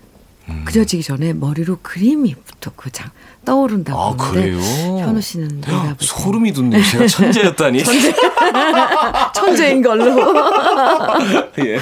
음. 0.50 0.64
그려지기 0.66 1.04
전에 1.04 1.34
머리로 1.34 1.80
그림이 1.82 2.36
부터 2.46 2.72
그 2.76 2.90
장 2.92 3.10
떠오른다고 3.46 4.00
아, 4.00 4.16
그래요? 4.16 4.58
현우 4.58 5.20
씨는 5.22 5.62
내가 5.62 5.96
소름이 6.00 6.54
돋네요. 6.54 6.82
제가 6.84 7.08
천재였다니. 7.08 7.84
천재인 9.36 9.82
걸로. 9.82 10.06
예. 11.60 11.80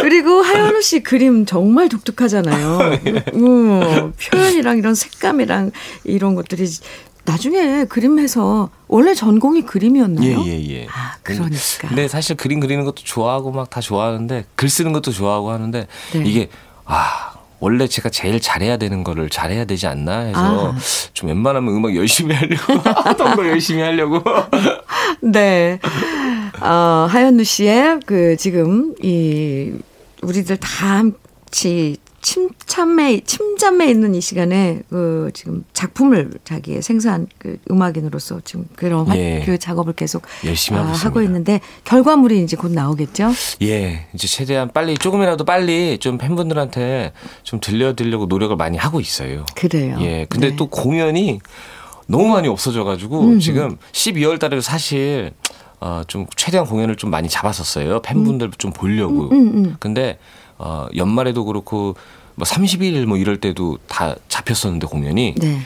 그리고 0.00 0.42
하현우 0.42 0.80
씨 0.82 1.02
그림 1.02 1.44
정말 1.46 1.88
독특하잖아요. 1.88 2.78
음, 3.34 4.12
표현이랑 4.30 4.78
이런 4.78 4.94
색감이랑 4.94 5.72
이런 6.04 6.34
것들이 6.34 6.66
나중에 7.24 7.84
그림해서 7.84 8.68
원래 8.88 9.14
전공이 9.14 9.60
예, 9.60 9.62
그림이었나요? 9.64 10.42
예, 10.44 10.70
예. 10.70 10.86
아, 10.88 11.14
그러니까. 11.22 11.56
근데 11.88 12.08
사실 12.08 12.36
그림 12.36 12.58
그리는 12.58 12.84
것도 12.84 12.96
좋아하고 13.04 13.52
막 13.52 13.70
다 13.70 13.80
좋아하는데 13.80 14.44
글 14.56 14.68
쓰는 14.68 14.92
것도 14.92 15.12
좋아하고 15.12 15.50
하는데 15.50 15.86
네. 16.12 16.22
이게 16.26 16.50
아 16.84 17.32
원래 17.62 17.86
제가 17.86 18.08
제일 18.08 18.40
잘해야 18.40 18.76
되는 18.76 19.04
거를 19.04 19.30
잘해야 19.30 19.64
되지 19.64 19.86
않나 19.86 20.18
해서 20.22 20.72
아. 20.72 20.78
좀 21.12 21.28
웬만하면 21.28 21.72
음악 21.72 21.94
열심히 21.94 22.34
하려고 22.34 22.72
하던 22.90 23.36
거 23.36 23.46
열심히 23.46 23.82
하려고 23.82 24.20
네. 25.22 25.78
어, 26.60 27.06
하현우 27.08 27.44
씨의 27.44 28.00
그 28.04 28.36
지금 28.36 28.96
이 29.00 29.74
우리들 30.22 30.56
다 30.56 31.04
같이 31.52 31.98
침참에 32.22 33.20
침잠에 33.20 33.90
있는 33.90 34.14
이 34.14 34.20
시간에 34.20 34.80
그 34.88 35.30
지금 35.34 35.64
작품을 35.72 36.30
자기의 36.44 36.80
생산 36.80 37.26
그 37.38 37.58
음악인으로서 37.70 38.40
지금 38.44 38.66
그런 38.76 39.06
활- 39.06 39.18
예. 39.18 39.42
그 39.44 39.58
작업을 39.58 39.92
계속 39.92 40.22
열심히 40.46 40.78
하고 40.78 40.90
아. 40.90 40.94
하고 40.94 41.20
있는데 41.22 41.60
결과물이 41.84 42.42
이제 42.42 42.56
곧 42.56 42.70
나오겠죠? 42.72 43.32
예 43.62 44.06
이제 44.14 44.28
최대한 44.28 44.70
빨리 44.72 44.96
조금이라도 44.96 45.44
빨리 45.44 45.98
좀 45.98 46.16
팬분들한테 46.16 47.12
좀 47.42 47.60
들려드리려고 47.60 48.26
노력을 48.26 48.54
많이 48.56 48.78
하고 48.78 49.00
있어요. 49.00 49.44
그래요. 49.56 49.98
예 50.00 50.26
근데 50.28 50.50
네. 50.50 50.56
또 50.56 50.68
공연이 50.68 51.40
너무 52.06 52.28
많이 52.28 52.46
없어져가지고 52.48 53.38
지금 53.40 53.76
12월 53.92 54.38
달에도 54.38 54.60
사실 54.60 55.32
어, 55.80 56.02
좀 56.06 56.26
최대한 56.36 56.64
공연을 56.68 56.94
좀 56.94 57.10
많이 57.10 57.28
잡았었어요. 57.28 58.02
팬분들 58.02 58.52
좀 58.58 58.72
보려고. 58.72 59.30
음, 59.32 59.34
음. 59.64 59.76
근데 59.80 60.18
어, 60.62 60.88
연말에도 60.96 61.44
그렇고 61.44 61.96
뭐 62.34 62.46
30일 62.46 63.04
뭐 63.04 63.16
이럴 63.18 63.38
때도 63.38 63.78
다 63.88 64.14
잡혔었는데 64.28 64.86
공연이 64.86 65.34
네. 65.36 65.60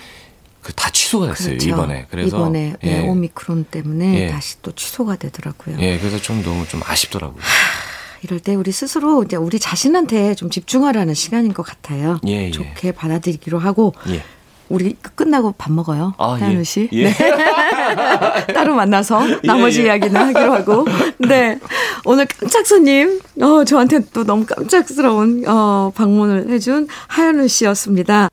그다 0.62 0.90
취소가 0.90 1.28
됐어요 1.28 1.50
그렇죠. 1.50 1.68
이번에. 1.68 2.06
그래서 2.10 2.36
이번에 2.36 2.74
네, 2.82 3.04
예. 3.04 3.06
오미크론 3.06 3.66
때문에 3.70 4.22
예. 4.22 4.26
다시 4.28 4.60
또 4.62 4.72
취소가 4.72 5.14
되더라고요. 5.16 5.76
예, 5.78 5.98
그래서 5.98 6.18
좀 6.18 6.42
너무 6.42 6.66
좀 6.66 6.80
아쉽더라고요. 6.84 7.40
이럴 8.22 8.40
때 8.40 8.54
우리 8.56 8.72
스스로 8.72 9.22
이제 9.22 9.36
우리 9.36 9.60
자신한테 9.60 10.34
좀 10.34 10.50
집중하라는 10.50 11.14
시간인 11.14 11.52
것 11.52 11.62
같아요. 11.62 12.18
예, 12.26 12.46
예. 12.46 12.50
좋게 12.50 12.92
받아들이기로 12.92 13.58
하고 13.58 13.94
예. 14.08 14.24
우리 14.68 14.96
끝나고 15.14 15.54
밥 15.56 15.72
먹어요. 15.72 16.14
아, 16.18 16.38
예. 16.40 16.64
씨. 16.64 16.88
예. 16.92 17.12
따로 18.52 18.74
만나서 18.74 19.20
나머지 19.44 19.80
예, 19.80 19.82
예. 19.82 19.86
이야기는 19.86 20.16
하기로 20.16 20.52
하고. 20.52 20.84
네. 21.18 21.58
오늘 22.04 22.26
깜짝 22.26 22.66
손님, 22.66 23.20
어, 23.40 23.64
저한테 23.64 24.00
또 24.12 24.24
너무 24.24 24.44
깜짝스러운, 24.46 25.44
어, 25.46 25.92
방문을 25.94 26.50
해준 26.50 26.88
하현우 27.08 27.48
씨였습니다. 27.48 28.28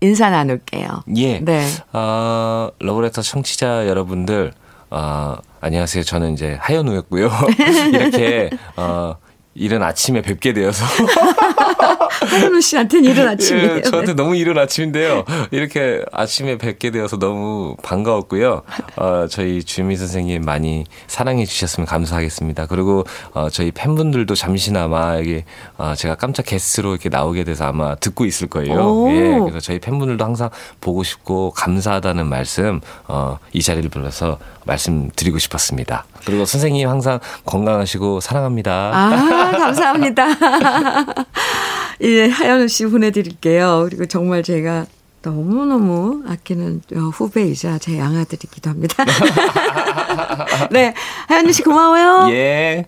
인사 0.00 0.30
나눌게요. 0.30 1.04
예. 1.16 1.40
네. 1.40 1.66
어, 1.92 2.68
러브레터 2.78 3.22
청취자 3.22 3.88
여러분들, 3.88 4.52
어, 4.90 5.36
안녕하세요. 5.60 6.04
저는 6.04 6.34
이제 6.34 6.58
하현우였고요. 6.60 7.30
이렇게, 7.94 8.50
어, 8.76 9.16
이른 9.54 9.82
아침에 9.82 10.22
뵙게 10.22 10.52
되어서. 10.52 10.84
하현우 12.26 12.60
씨한테는 12.60 13.10
이른 13.10 13.28
아침이에요. 13.28 13.76
예, 13.76 13.82
저한테 13.82 14.14
너무 14.14 14.36
이른 14.36 14.56
아침인데요. 14.56 15.24
이렇게 15.50 16.02
아침에 16.12 16.56
뵙게 16.56 16.90
되어서 16.90 17.18
너무 17.18 17.76
반가웠고요. 17.82 18.62
어, 18.96 19.26
저희 19.28 19.62
주미 19.62 19.96
선생님 19.96 20.42
많이 20.44 20.84
사랑해 21.06 21.44
주셨으면 21.44 21.86
감사하겠습니다. 21.86 22.66
그리고 22.66 23.04
어, 23.32 23.50
저희 23.50 23.70
팬분들도 23.70 24.34
잠시나마 24.34 25.18
여기 25.18 25.44
어, 25.76 25.94
제가 25.96 26.14
깜짝 26.14 26.46
게스트로 26.46 26.90
이렇게 26.90 27.08
나오게 27.08 27.44
돼서 27.44 27.66
아마 27.66 27.94
듣고 27.96 28.24
있을 28.24 28.48
거예요. 28.48 28.74
오. 28.80 29.10
예, 29.10 29.38
그래서 29.40 29.60
저희 29.60 29.78
팬분들도 29.78 30.24
항상 30.24 30.48
보고 30.80 31.02
싶고 31.02 31.50
감사하다는 31.50 32.26
말씀 32.26 32.80
어, 33.08 33.38
이 33.52 33.62
자리를 33.62 33.90
빌어서 33.90 34.38
말씀드리고 34.64 35.38
싶었습니다. 35.38 36.04
그리고 36.24 36.44
선생님 36.44 36.88
항상 36.88 37.20
건강하시고 37.44 38.20
사랑합니다. 38.20 38.90
아, 38.94 39.50
감사합니다. 39.52 40.26
예, 42.02 42.28
하현우 42.28 42.68
씨 42.68 42.86
보내드릴게요. 42.86 43.86
그리고 43.88 44.06
정말 44.06 44.42
제가 44.42 44.86
너무너무 45.22 46.22
아끼는 46.26 46.82
어, 46.96 46.98
후배이자 46.98 47.78
제 47.78 47.98
양아들이기도 47.98 48.70
합니다. 48.70 49.04
네, 50.70 50.94
하현우 51.28 51.52
씨 51.52 51.62
고마워요. 51.62 52.32
예. 52.32 52.86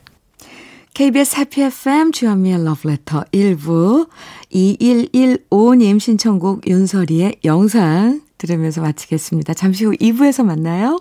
KBS 0.95 1.37
해피 1.37 1.63
FM 1.63 2.13
주현미의 2.13 2.65
러브레터 2.65 3.25
1부 3.33 4.09
2115님 4.53 5.99
신청곡 5.99 6.69
윤설이의 6.69 7.41
영상 7.45 8.21
들으면서 8.39 8.81
마치겠습니다. 8.81 9.55
잠시 9.55 9.85
후 9.85 9.93
2부에서 9.93 10.45
만나요. 10.45 11.01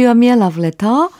주현미의 0.00 0.38
러브레터 0.38 1.10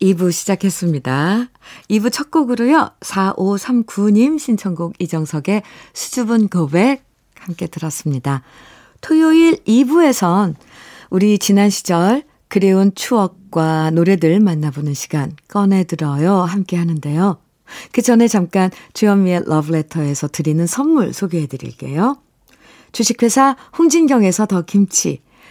2부 0.00 0.30
시작했습니다. 0.30 1.48
2부 1.90 2.12
첫 2.12 2.30
곡으로요. 2.30 2.92
4539님 3.00 4.38
신청곡 4.38 4.94
이정석의 5.00 5.64
수줍은 5.92 6.46
고백 6.46 7.02
함께 7.36 7.66
들었습니다. 7.66 8.42
토요일 9.00 9.56
2부에선 9.64 10.54
우리 11.10 11.36
지난 11.40 11.68
시절 11.68 12.22
그리운 12.46 12.94
추억과 12.94 13.90
노래들 13.90 14.38
만나보는 14.38 14.94
시간 14.94 15.34
꺼내들어요 15.48 16.42
함께 16.42 16.76
하는데요. 16.76 17.38
그 17.90 18.02
전에 18.02 18.28
잠깐 18.28 18.70
주현미의 18.92 19.46
러브레터에서 19.46 20.28
드리는 20.28 20.64
선물 20.64 21.12
소개해 21.12 21.48
드릴게요. 21.48 22.16
주식회사 22.92 23.56
홍진경에서 23.76 24.46
더 24.46 24.62
김치, 24.62 25.22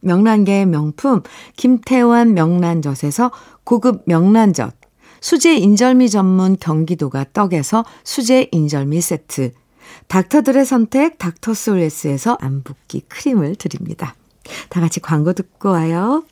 명란계의 0.00 0.66
명품 0.66 1.22
김태환 1.56 2.34
명란젓에서 2.34 3.30
고급 3.64 4.02
명란젓, 4.06 4.74
수제 5.20 5.56
인절미 5.56 6.10
전문 6.10 6.56
경기도가 6.58 7.26
떡에서 7.32 7.84
수제 8.04 8.48
인절미 8.52 9.00
세트, 9.00 9.52
닥터들의 10.06 10.64
선택 10.64 11.18
닥터솔레스에서 11.18 12.38
안붓기 12.40 13.02
크림을 13.08 13.56
드립니다. 13.56 14.14
다 14.68 14.80
같이 14.80 15.00
광고 15.00 15.32
듣고 15.32 15.70
와요. 15.70 16.24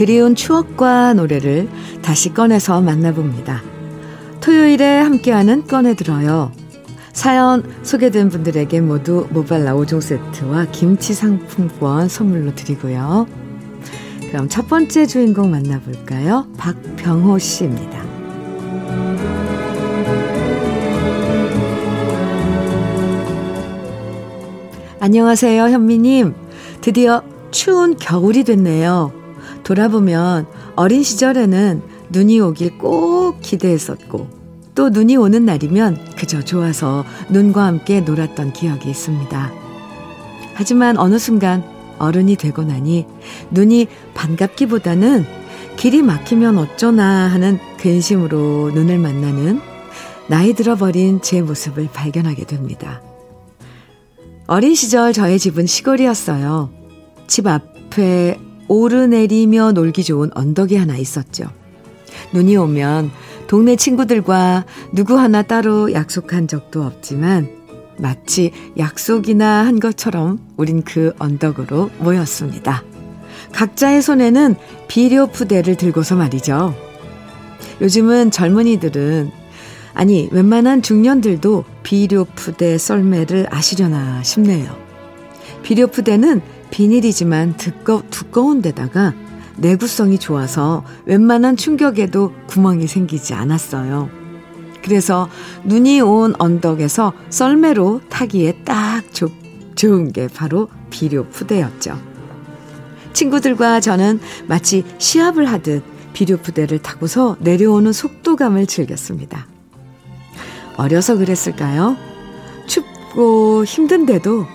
그리운 0.00 0.34
추억과 0.34 1.12
노래를 1.12 1.68
다시 2.00 2.32
꺼내서 2.32 2.80
만나봅니다. 2.80 3.62
토요일에 4.40 4.98
함께하는 4.98 5.66
꺼내들어요. 5.66 6.52
사연 7.12 7.70
소개된 7.82 8.30
분들에게 8.30 8.80
모두 8.80 9.26
모발라 9.28 9.74
5종 9.74 10.00
세트와 10.00 10.68
김치 10.72 11.12
상품권 11.12 12.08
선물로 12.08 12.54
드리고요. 12.54 13.26
그럼 14.30 14.48
첫 14.48 14.68
번째 14.68 15.04
주인공 15.04 15.50
만나볼까요? 15.50 16.46
박병호 16.56 17.38
씨입니다. 17.38 18.00
안녕하세요, 24.98 25.64
현미님. 25.64 26.32
드디어 26.80 27.22
추운 27.50 27.96
겨울이 27.96 28.44
됐네요. 28.44 29.19
돌아보면 29.64 30.46
어린 30.76 31.02
시절에는 31.02 31.82
눈이 32.10 32.40
오길 32.40 32.78
꼭 32.78 33.40
기대했었고, 33.42 34.28
또 34.74 34.88
눈이 34.88 35.16
오는 35.16 35.44
날이면 35.44 36.14
그저 36.16 36.42
좋아서 36.42 37.04
눈과 37.28 37.64
함께 37.64 38.00
놀았던 38.00 38.52
기억이 38.52 38.88
있습니다. 38.90 39.52
하지만 40.54 40.98
어느 40.98 41.18
순간 41.18 41.64
어른이 41.98 42.36
되고 42.36 42.62
나니 42.62 43.06
눈이 43.50 43.88
반갑기보다는 44.14 45.26
길이 45.76 46.02
막히면 46.02 46.58
어쩌나 46.58 47.28
하는 47.28 47.58
근심으로 47.78 48.70
눈을 48.74 48.98
만나는 48.98 49.60
나이 50.28 50.52
들어버린 50.54 51.20
제 51.22 51.42
모습을 51.42 51.88
발견하게 51.92 52.44
됩니다. 52.44 53.02
어린 54.46 54.74
시절 54.74 55.12
저의 55.12 55.38
집은 55.38 55.66
시골이었어요. 55.66 56.70
집 57.26 57.46
앞에 57.46 58.38
오르내리며 58.70 59.72
놀기 59.72 60.04
좋은 60.04 60.30
언덕이 60.32 60.76
하나 60.76 60.96
있었죠. 60.96 61.46
눈이 62.32 62.56
오면 62.56 63.10
동네 63.48 63.74
친구들과 63.74 64.64
누구 64.92 65.18
하나 65.18 65.42
따로 65.42 65.92
약속한 65.92 66.46
적도 66.46 66.84
없지만 66.84 67.50
마치 67.98 68.52
약속이나 68.78 69.66
한 69.66 69.80
것처럼 69.80 70.38
우린 70.56 70.82
그 70.82 71.12
언덕으로 71.18 71.90
모였습니다. 71.98 72.84
각자의 73.52 74.02
손에는 74.02 74.54
비료 74.86 75.26
푸대를 75.26 75.74
들고서 75.74 76.14
말이죠. 76.14 76.72
요즘은 77.80 78.30
젊은이들은 78.30 79.32
아니 79.94 80.28
웬만한 80.30 80.80
중년들도 80.82 81.64
비료 81.82 82.24
푸대 82.36 82.78
썰매를 82.78 83.48
아시려나 83.50 84.22
싶네요. 84.22 84.76
비료 85.64 85.88
푸대는 85.88 86.40
비닐이지만 86.70 87.56
두꺼, 87.56 88.02
두꺼운 88.10 88.62
데다가 88.62 89.14
내구성이 89.56 90.18
좋아서 90.18 90.84
웬만한 91.04 91.56
충격에도 91.56 92.32
구멍이 92.46 92.86
생기지 92.86 93.34
않았어요. 93.34 94.08
그래서 94.82 95.28
눈이 95.64 96.00
온 96.00 96.34
언덕에서 96.38 97.12
썰매로 97.28 98.02
타기에 98.08 98.62
딱 98.64 99.02
조, 99.12 99.28
좋은 99.74 100.12
게 100.12 100.28
바로 100.28 100.68
비료 100.88 101.26
푸대였죠. 101.28 101.98
친구들과 103.12 103.80
저는 103.80 104.20
마치 104.46 104.84
시합을 104.98 105.46
하듯 105.46 105.82
비료 106.12 106.36
푸대를 106.38 106.78
타고서 106.80 107.36
내려오는 107.40 107.92
속도감을 107.92 108.66
즐겼습니다. 108.66 109.46
어려서 110.76 111.16
그랬을까요? 111.16 111.96
춥고 112.66 113.64
힘든데도 113.64 114.46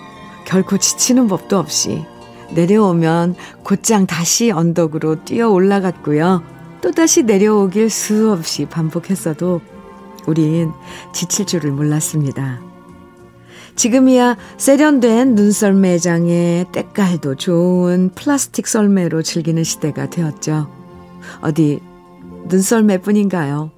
결코 0.46 0.78
지치는 0.78 1.28
법도 1.28 1.58
없이 1.58 2.04
내려오면 2.54 3.34
곧장 3.62 4.06
다시 4.06 4.50
언덕으로 4.50 5.24
뛰어 5.24 5.50
올라갔고요. 5.50 6.42
또다시 6.80 7.24
내려오길 7.24 7.90
수없이 7.90 8.64
반복했어도 8.66 9.60
우린 10.26 10.70
지칠 11.12 11.46
줄을 11.46 11.72
몰랐습니다. 11.72 12.60
지금이야 13.74 14.36
세련된 14.56 15.34
눈썰 15.34 15.74
매장에 15.74 16.64
때깔도 16.72 17.34
좋은 17.34 18.10
플라스틱 18.14 18.66
썰매로 18.66 19.22
즐기는 19.22 19.62
시대가 19.64 20.08
되었죠. 20.08 20.70
어디 21.42 21.80
눈썰매뿐인가요? 22.46 23.75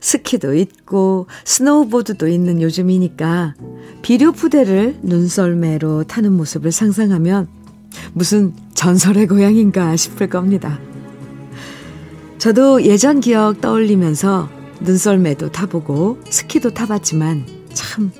스키도 0.00 0.54
있고 0.54 1.26
스노우보드도 1.44 2.28
있는 2.28 2.60
요즘이니까 2.62 3.54
비료 4.02 4.32
푸대를 4.32 4.98
눈썰매로 5.02 6.04
타는 6.04 6.32
모습을 6.32 6.72
상상하면 6.72 7.48
무슨 8.12 8.54
전설의 8.74 9.26
고향인가 9.26 9.96
싶을 9.96 10.28
겁니다. 10.28 10.78
저도 12.38 12.84
예전 12.84 13.20
기억 13.20 13.60
떠올리면서 13.60 14.48
눈썰매도 14.80 15.50
타보고 15.50 16.20
스키도 16.30 16.70
타봤지만 16.70 17.44
참 17.72 18.12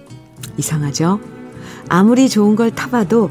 이상하죠? 0.57 1.21
아무리 1.89 2.29
좋은 2.29 2.57
걸 2.57 2.71
타봐도 2.71 3.31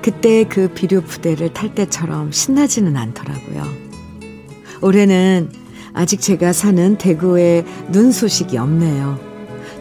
그때 0.00 0.44
그 0.44 0.68
비료 0.68 1.00
푸대를 1.00 1.52
탈 1.52 1.74
때처럼 1.74 2.30
신나지는 2.30 2.96
않더라고요. 2.96 3.64
올해는 4.80 5.50
아직 5.98 6.20
제가 6.20 6.52
사는 6.52 6.96
대구에 6.96 7.64
눈 7.90 8.12
소식이 8.12 8.56
없네요. 8.56 9.18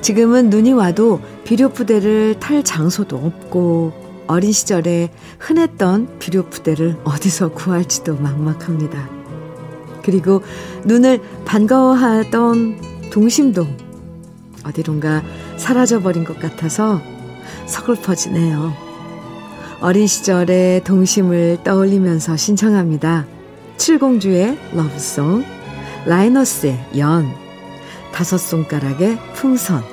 지금은 0.01 0.49
눈이 0.49 0.73
와도 0.73 1.21
비료 1.43 1.69
푸대를 1.69 2.39
탈 2.39 2.63
장소도 2.63 3.17
없고 3.17 3.93
어린 4.25 4.51
시절에 4.51 5.11
흔했던 5.37 6.17
비료 6.17 6.49
푸대를 6.49 6.97
어디서 7.03 7.49
구할지도 7.49 8.15
막막합니다. 8.15 9.07
그리고 10.01 10.41
눈을 10.85 11.21
반가워하던 11.45 13.11
동심도 13.11 13.67
어디론가 14.65 15.21
사라져버린 15.57 16.23
것 16.23 16.39
같아서 16.39 16.99
서글퍼지네요. 17.67 18.73
어린 19.81 20.07
시절의 20.07 20.83
동심을 20.83 21.59
떠올리면서 21.63 22.37
신청합니다. 22.37 23.27
칠공주의 23.77 24.57
러브송, 24.73 25.56
라이너스의 26.07 26.77
연, 26.99 27.25
다섯 28.13 28.37
손가락의 28.37 29.17
풍선, 29.33 29.83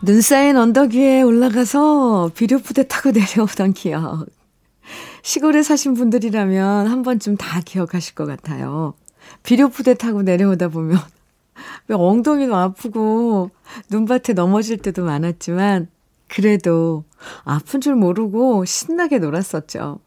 눈 0.00 0.22
쌓인 0.22 0.56
언덕 0.56 0.94
위에 0.94 1.20
올라가서 1.20 2.30
비료부대 2.34 2.88
타고 2.88 3.10
내려오던 3.10 3.74
기억. 3.74 4.24
시골에 5.20 5.62
사신 5.62 5.92
분들이라면 5.92 6.86
한 6.86 7.02
번쯤 7.02 7.36
다 7.36 7.60
기억하실 7.60 8.14
것 8.14 8.24
같아요. 8.24 8.94
비료부대 9.42 9.92
타고 9.92 10.22
내려오다 10.22 10.68
보면 10.68 10.98
엉덩이도 11.92 12.56
아프고 12.56 13.50
눈밭에 13.90 14.32
넘어질 14.32 14.78
때도 14.78 15.04
많았지만 15.04 15.88
그래도 16.28 17.04
아픈 17.44 17.82
줄 17.82 17.94
모르고 17.94 18.64
신나게 18.64 19.18
놀았었죠. 19.18 20.00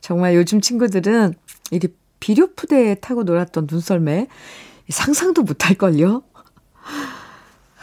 정말 0.00 0.34
요즘 0.34 0.60
친구들은 0.60 1.34
이리 1.70 1.86
비료푸대에 2.20 2.96
타고 2.96 3.22
놀았던 3.22 3.66
눈썰매 3.70 4.26
상상도 4.90 5.42
못할걸요? 5.42 6.22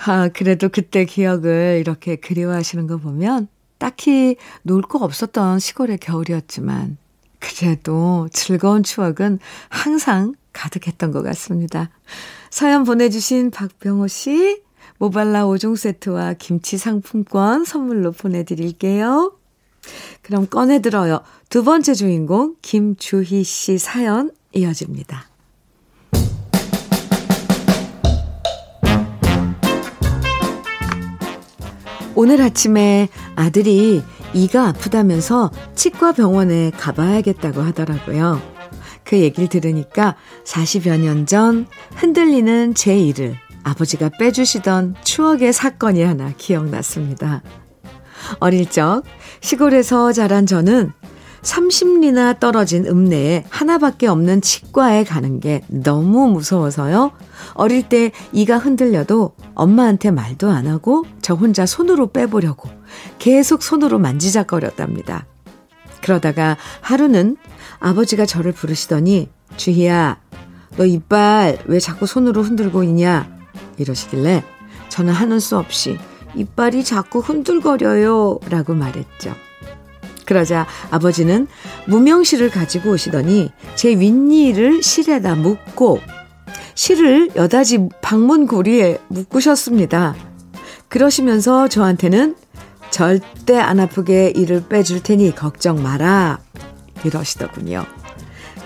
아, 0.06 0.30
그래도 0.30 0.70
그때 0.70 1.06
기억을 1.06 1.78
이렇게 1.80 2.16
그리워하시는 2.16 2.86
거 2.88 2.98
보면 2.98 3.48
딱히 3.78 4.36
놀 4.62 4.82
거 4.82 5.00
없었던 5.00 5.60
시골의 5.60 5.98
겨울이었지만 6.00 6.98
그래도 7.40 8.28
즐거운 8.32 8.84
추억은 8.84 9.40
항상 9.70 10.34
가득했던 10.54 11.12
것 11.12 11.22
같습니다. 11.24 11.90
사연 12.50 12.84
보내주신 12.84 13.52
박병호 13.52 14.08
씨, 14.08 14.62
모발라 14.98 15.46
5종 15.46 15.76
세트와 15.76 16.34
김치 16.34 16.78
상품권 16.78 17.66
선물로 17.66 18.12
보내드릴게요. 18.14 19.38
그럼 20.22 20.48
꺼내들어요. 20.48 21.22
두 21.50 21.64
번째 21.64 21.94
주인공 21.94 22.56
김주희 22.62 23.44
씨 23.44 23.78
사연 23.78 24.32
이어집니다. 24.54 25.28
오늘 32.16 32.42
아침에 32.42 33.10
아들이 33.36 34.02
이가 34.34 34.70
아프다면서 34.70 35.52
치과 35.76 36.14
병원에 36.14 36.72
가봐야겠다고 36.72 37.62
하더라고요. 37.62 38.42
그 39.04 39.20
얘기를 39.20 39.48
들으니까 39.50 40.16
40여 40.46 41.00
년 41.00 41.26
전 41.26 41.68
흔들리는 41.96 42.74
제 42.74 42.98
일을 42.98 43.36
아버지가 43.64 44.10
빼주시던 44.20 44.96
추억의 45.04 45.52
사건이 45.54 46.04
하나 46.04 46.32
기억났습니다. 46.38 47.42
어릴 48.40 48.70
적 48.70 49.04
시골에서 49.42 50.14
자란 50.14 50.46
저는 50.46 50.92
30리나 51.46 52.40
떨어진 52.40 52.86
읍내에 52.88 53.46
하나밖에 53.50 54.08
없는 54.08 54.42
치과에 54.42 55.04
가는 55.04 55.40
게 55.40 55.62
너무 55.68 56.28
무서워서요. 56.28 57.12
어릴 57.54 57.88
때 57.88 58.12
이가 58.34 58.58
흔들려도 58.58 59.36
엄마한테 59.54 60.12
말도 60.12 60.50
안 60.50 60.68
하고 60.68 61.06
저 61.22 61.36
혼자 61.36 61.66
손으로 61.66 62.08
빼보려고 62.08 62.70
계속 63.20 63.62
손으로 63.62 64.00
만지작거렸답니다. 64.00 65.28
그러다가 66.02 66.58
하루는 66.82 67.38
아버지가 67.80 68.26
저를 68.26 68.52
부르시더니 68.52 69.30
주희야 69.56 70.20
너 70.78 70.86
이빨 70.86 71.60
왜 71.66 71.80
자꾸 71.80 72.06
손으로 72.06 72.42
흔들고 72.42 72.84
있냐 72.84 73.30
이러시길래 73.78 74.44
저는 74.90 75.14
하는 75.14 75.40
수 75.40 75.58
없이 75.58 75.98
이빨이 76.36 76.84
자꾸 76.84 77.20
흔들거려요 77.20 78.40
라고 78.50 78.74
말했죠. 78.74 79.34
그러자 80.26 80.66
아버지는 80.90 81.48
무명실을 81.88 82.50
가지고 82.50 82.92
오시더니 82.92 83.52
제 83.76 83.90
윗니를 83.90 84.82
실에다 84.82 85.36
묶고 85.36 86.00
실을 86.74 87.30
여다지 87.36 87.90
방문 88.02 88.48
고리에 88.48 88.98
묶으셨습니다. 89.08 90.16
그러시면서 90.90 91.68
저한테는 91.68 92.36
절대 92.90 93.58
안 93.58 93.80
아프게 93.80 94.32
이를 94.36 94.64
빼줄 94.68 95.04
테니 95.04 95.36
걱정 95.36 95.82
마라. 95.82 96.40
이러시더군요. 97.04 97.86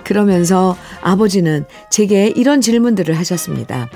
그러면서 0.04 0.76
아버지는 1.02 1.66
제게 1.92 2.28
이런 2.28 2.62
질문들을 2.62 3.18
하셨습니다. 3.18 3.90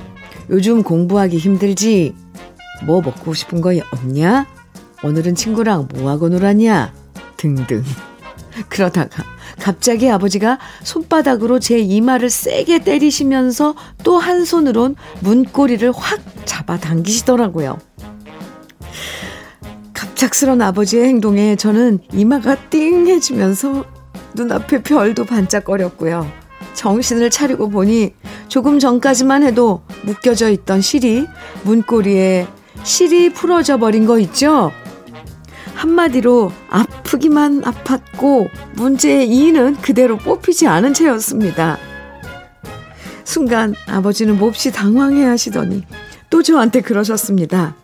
요즘 0.49 0.83
공부하기 0.83 1.37
힘들지? 1.37 2.15
뭐 2.83 3.01
먹고 3.01 3.33
싶은 3.33 3.61
거 3.61 3.71
없냐? 3.91 4.47
오늘은 5.03 5.35
친구랑 5.35 5.89
뭐하고 5.93 6.29
놀았냐? 6.29 6.93
등등. 7.37 7.83
그러다가 8.69 9.23
갑자기 9.59 10.09
아버지가 10.09 10.59
손바닥으로 10.83 11.59
제 11.59 11.79
이마를 11.79 12.29
세게 12.29 12.79
때리시면서 12.79 13.75
또 14.03 14.17
한 14.17 14.45
손으론 14.45 14.95
문고리를 15.21 15.91
확 15.95 16.19
잡아 16.45 16.77
당기시더라고요. 16.77 17.77
갑작스런 19.93 20.61
아버지의 20.61 21.05
행동에 21.05 21.55
저는 21.55 21.99
이마가 22.13 22.55
띵해지면서 22.69 23.85
눈앞에 24.35 24.81
별도 24.81 25.25
반짝거렸고요. 25.25 26.29
정신을 26.73 27.29
차리고 27.29 27.69
보니 27.69 28.13
조금 28.47 28.79
전까지만 28.79 29.43
해도 29.43 29.83
묶여져 30.03 30.49
있던 30.49 30.81
실이 30.81 31.27
문고리에 31.63 32.47
실이 32.83 33.31
풀어져 33.33 33.77
버린 33.77 34.05
거 34.05 34.19
있죠? 34.19 34.71
한마디로 35.73 36.51
아프기만 36.69 37.61
아팠고 37.61 38.49
문제의 38.75 39.27
이는 39.27 39.75
그대로 39.77 40.17
뽑히지 40.17 40.67
않은 40.67 40.93
채였습니다. 40.93 41.77
순간 43.23 43.73
아버지는 43.87 44.37
몹시 44.37 44.71
당황해 44.71 45.25
하시더니 45.25 45.83
또 46.29 46.43
저한테 46.43 46.81
그러셨습니다. 46.81 47.75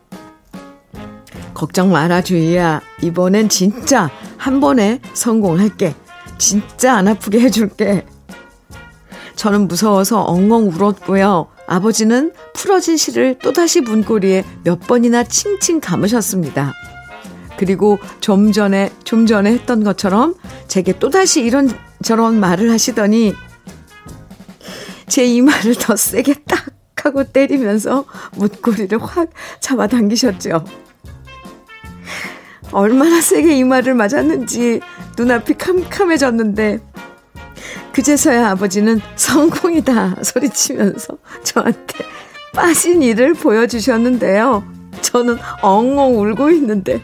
걱정 1.54 1.92
마라 1.92 2.22
주희야. 2.22 2.82
이번엔 3.02 3.50
진짜 3.50 4.10
한 4.38 4.60
번에 4.60 5.02
성공할게. 5.14 5.96
진짜 6.38 6.96
안 6.96 7.08
아프게 7.08 7.42
해줄게. 7.42 8.06
저는 9.36 9.68
무서워서 9.68 10.22
엉엉 10.22 10.70
울었고요. 10.70 11.48
아버지는 11.70 12.34
풀어진 12.56 12.98
실을 12.98 13.38
또다시 13.38 13.82
문고리에 13.82 14.44
몇 14.64 14.80
번이나 14.80 15.24
칭칭 15.24 15.80
감으셨습니다. 15.80 16.74
그리고 17.58 18.00
좀 18.22 18.52
전에, 18.52 18.92
좀 19.04 19.28
전에 19.28 19.52
했던 19.52 19.84
것처럼 19.84 20.34
제게 20.68 20.98
또다시 20.98 21.42
이런 21.44 21.70
저런 22.02 22.40
말을 22.40 22.72
하시더니 22.72 23.36
제 25.08 25.26
이마를 25.26 25.76
더 25.76 25.96
세게 25.96 26.44
딱 26.48 26.66
하고 26.96 27.24
때리면서 27.24 28.06
문고리를 28.36 28.98
확 29.02 29.30
잡아당기셨죠. 29.60 30.66
얼마나 32.72 33.22
세게 33.22 33.56
이마를 33.58 33.94
맞았는지 33.94 34.82
눈앞이 35.18 35.54
캄캄해졌는데 35.54 36.80
그제서야 37.94 38.52
아버지는 38.52 39.02
성공이다 39.16 40.18
소리치면서 40.22 41.18
저한테 41.44 42.06
빠진 42.54 43.02
이를 43.02 43.34
보여주셨는데요. 43.34 44.64
저는 45.02 45.38
엉엉 45.62 46.20
울고 46.20 46.50
있는데 46.52 47.02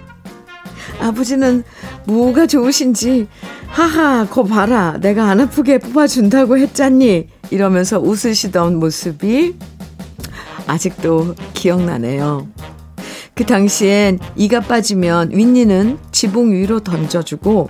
아버지는 1.00 1.64
뭐가 2.06 2.48
좋으신지 2.48 3.28
하하 3.68 4.26
거 4.26 4.44
봐라 4.44 4.98
내가 5.02 5.26
안 5.26 5.42
아프게 5.42 5.80
뽑아준다고 5.80 6.58
했잖니 6.58 7.28
이러면서 7.52 8.00
웃으시던 8.00 8.80
모습이 8.80 9.56
아직도 10.68 11.36
기억나네요. 11.54 12.48
그 13.36 13.46
당시엔 13.46 14.20
이가 14.38 14.62
빠지면 14.62 15.32
윗니는 15.32 16.00
지붕 16.12 16.54
위로 16.54 16.80
던져주고 16.80 17.70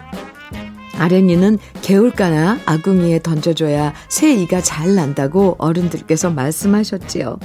아랫니는 0.98 1.60
개울가나 1.82 2.60
아궁이에 2.66 3.20
던져줘야 3.20 3.94
새 4.10 4.34
이가 4.34 4.62
잘 4.62 4.96
난다고 4.96 5.56
어른들께서 5.60 6.30
말씀하셨지요. 6.32 7.38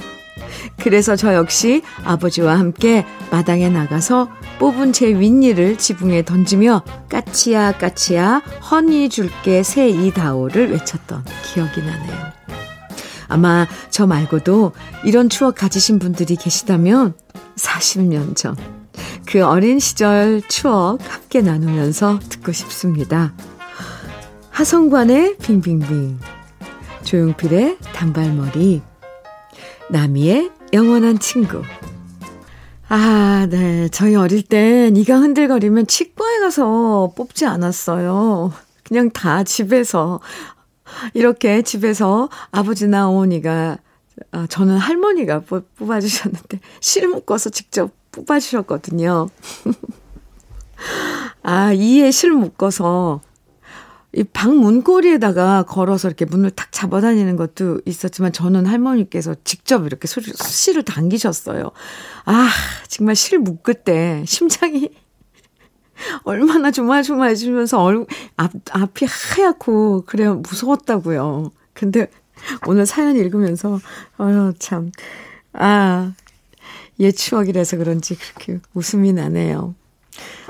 그래서 0.77 1.15
저 1.15 1.33
역시 1.33 1.81
아버지와 2.03 2.57
함께 2.57 3.05
마당에 3.31 3.69
나가서 3.69 4.29
뽑은 4.59 4.93
제 4.93 5.07
윗니를 5.07 5.77
지붕에 5.77 6.23
던지며 6.23 6.83
까치야 7.09 7.73
까치야 7.73 8.41
허니 8.69 9.09
줄게 9.09 9.63
새 9.63 9.89
이다오를 9.89 10.71
외쳤던 10.71 11.23
기억이 11.53 11.81
나네요. 11.81 12.31
아마 13.27 13.65
저 13.89 14.07
말고도 14.07 14.73
이런 15.05 15.29
추억 15.29 15.55
가지신 15.55 15.99
분들이 15.99 16.35
계시다면 16.35 17.13
40년 17.55 18.35
전 18.35 18.55
그 19.31 19.45
어린 19.45 19.79
시절 19.79 20.41
추억 20.49 20.99
함께 21.09 21.41
나누면서 21.41 22.19
듣고 22.27 22.51
싶습니다. 22.51 23.33
하성관의 24.49 25.37
빙빙빙 25.37 26.19
조용필의 27.05 27.77
단발머리 27.93 28.81
나미의 29.89 30.51
영원한 30.73 31.17
친구 31.19 31.63
아, 32.89 33.47
네. 33.49 33.87
저희 33.87 34.15
어릴 34.15 34.43
땐 34.43 34.97
이가 34.97 35.17
흔들거리면 35.19 35.87
치과에 35.87 36.39
가서 36.39 37.13
뽑지 37.15 37.45
않았어요. 37.45 38.51
그냥 38.83 39.11
다 39.11 39.45
집에서 39.45 40.19
이렇게 41.13 41.61
집에서 41.61 42.27
아버지나 42.51 43.07
어머니가 43.07 43.77
아, 44.33 44.45
저는 44.49 44.77
할머니가 44.77 45.43
뽑아주셨는데 45.77 46.59
실 46.81 47.07
묶어서 47.07 47.49
직접 47.49 48.00
뽑아주셨거든요. 48.11 49.29
아, 51.43 51.73
이에 51.73 52.11
실 52.11 52.31
묶어서 52.31 53.21
이방 54.13 54.57
문고리에다가 54.57 55.63
걸어서 55.63 56.09
이렇게 56.09 56.25
문을 56.25 56.51
탁 56.51 56.71
잡아다니는 56.71 57.37
것도 57.37 57.81
있었지만 57.85 58.33
저는 58.33 58.65
할머니께서 58.65 59.35
직접 59.45 59.85
이렇게 59.85 60.07
실을 60.07 60.83
당기셨어요. 60.83 61.71
아, 62.25 62.49
정말 62.89 63.15
실 63.15 63.39
묶을 63.39 63.73
때 63.75 64.23
심장이 64.27 64.89
얼마나 66.23 66.71
조마조마해지면서 66.71 67.81
얼, 67.81 68.05
앞, 68.35 68.51
앞이 68.71 69.05
하얗고, 69.05 70.03
그래요. 70.05 70.35
무서웠다고요. 70.35 71.51
근데 71.73 72.09
오늘 72.67 72.85
사연 72.85 73.15
읽으면서, 73.15 73.79
어휴, 74.17 74.53
참, 74.59 74.91
아, 75.53 76.13
옛 76.99 77.11
추억이라서 77.11 77.77
그런지 77.77 78.15
그렇게 78.15 78.59
웃음이 78.73 79.13
나네요. 79.13 79.75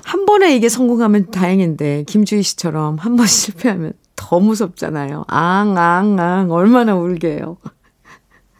한 0.04 0.26
번에 0.26 0.56
이게 0.56 0.68
성공하면 0.70 1.32
다행인데, 1.32 2.04
김주희 2.08 2.42
씨처럼 2.44 2.98
한 2.98 3.16
번 3.16 3.26
실패하면 3.28 3.94
더 4.16 4.39
무섭잖아요. 4.39 5.26
앙, 5.28 5.78
앙, 5.78 6.20
앙, 6.20 6.52
얼마나 6.52 6.96
울게요. 6.96 7.58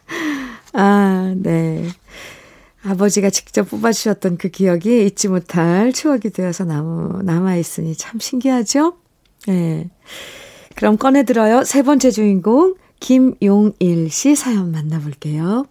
아, 0.74 1.34
네. 1.36 1.88
아버지가 2.84 3.30
직접 3.30 3.68
뽑아주셨던 3.70 4.38
그 4.38 4.48
기억이 4.48 5.06
잊지 5.06 5.28
못할 5.28 5.92
추억이 5.92 6.30
되어서 6.34 6.64
남, 6.64 7.20
남아있으니 7.24 7.94
참 7.96 8.18
신기하죠? 8.18 8.94
네. 9.46 9.88
그럼 10.74 10.96
꺼내들어요. 10.96 11.64
세 11.64 11.82
번째 11.82 12.10
주인공, 12.10 12.74
김용일 12.98 14.10
씨 14.10 14.34
사연 14.34 14.72
만나볼게요. 14.72 15.66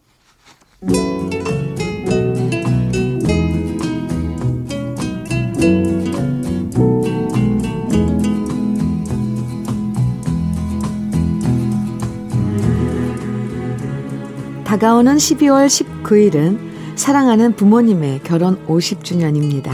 다가오는 14.71 15.17
12월 15.17 15.67
19일은 15.67 16.57
사랑하는 16.95 17.57
부모님의 17.57 18.21
결혼 18.23 18.65
50주년입니다. 18.67 19.73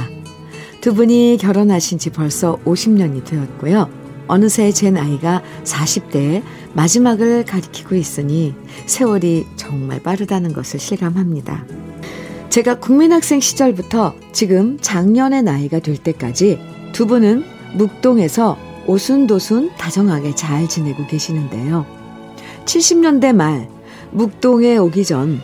두 0.81 0.95
분이 0.95 1.37
결혼하신 1.39 1.99
지 1.99 2.09
벌써 2.09 2.57
50년이 2.65 3.23
되었고요. 3.23 3.91
어느새 4.25 4.71
제 4.71 4.89
나이가 4.89 5.43
40대에 5.65 6.41
마지막을 6.73 7.45
가리키고 7.45 7.93
있으니 7.93 8.55
세월이 8.87 9.45
정말 9.55 10.01
빠르다는 10.01 10.51
것을 10.51 10.79
실감합니다. 10.79 11.63
제가 12.49 12.79
국민학생 12.79 13.39
시절부터 13.39 14.15
지금 14.31 14.79
작년의 14.81 15.43
나이가 15.43 15.77
될 15.77 15.97
때까지 15.97 16.59
두 16.91 17.05
분은 17.05 17.43
묵동에서 17.75 18.57
오순도순 18.87 19.75
다정하게 19.77 20.33
잘 20.33 20.67
지내고 20.67 21.05
계시는데요. 21.05 21.85
70년대 22.65 23.35
말 23.35 23.76
묵동에 24.11 24.77
오기 24.77 25.05
전 25.05 25.41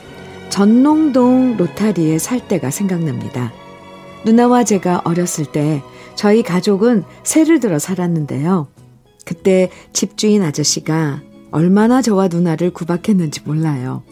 전농동 0.49 1.57
로타리에 1.57 2.19
살 2.19 2.47
때가 2.47 2.69
생각납니다. 2.69 3.51
누나와 4.25 4.63
제가 4.63 5.01
어렸을 5.03 5.45
때 5.45 5.81
저희 6.15 6.43
가족은 6.43 7.03
새를 7.23 7.59
들어 7.59 7.79
살았는데요. 7.79 8.67
그때 9.25 9.69
집주인 9.93 10.43
아저씨가 10.43 11.21
얼마나 11.51 12.01
저와 12.01 12.27
누나를 12.27 12.71
구박했는지 12.71 13.41
몰라요. 13.45 14.03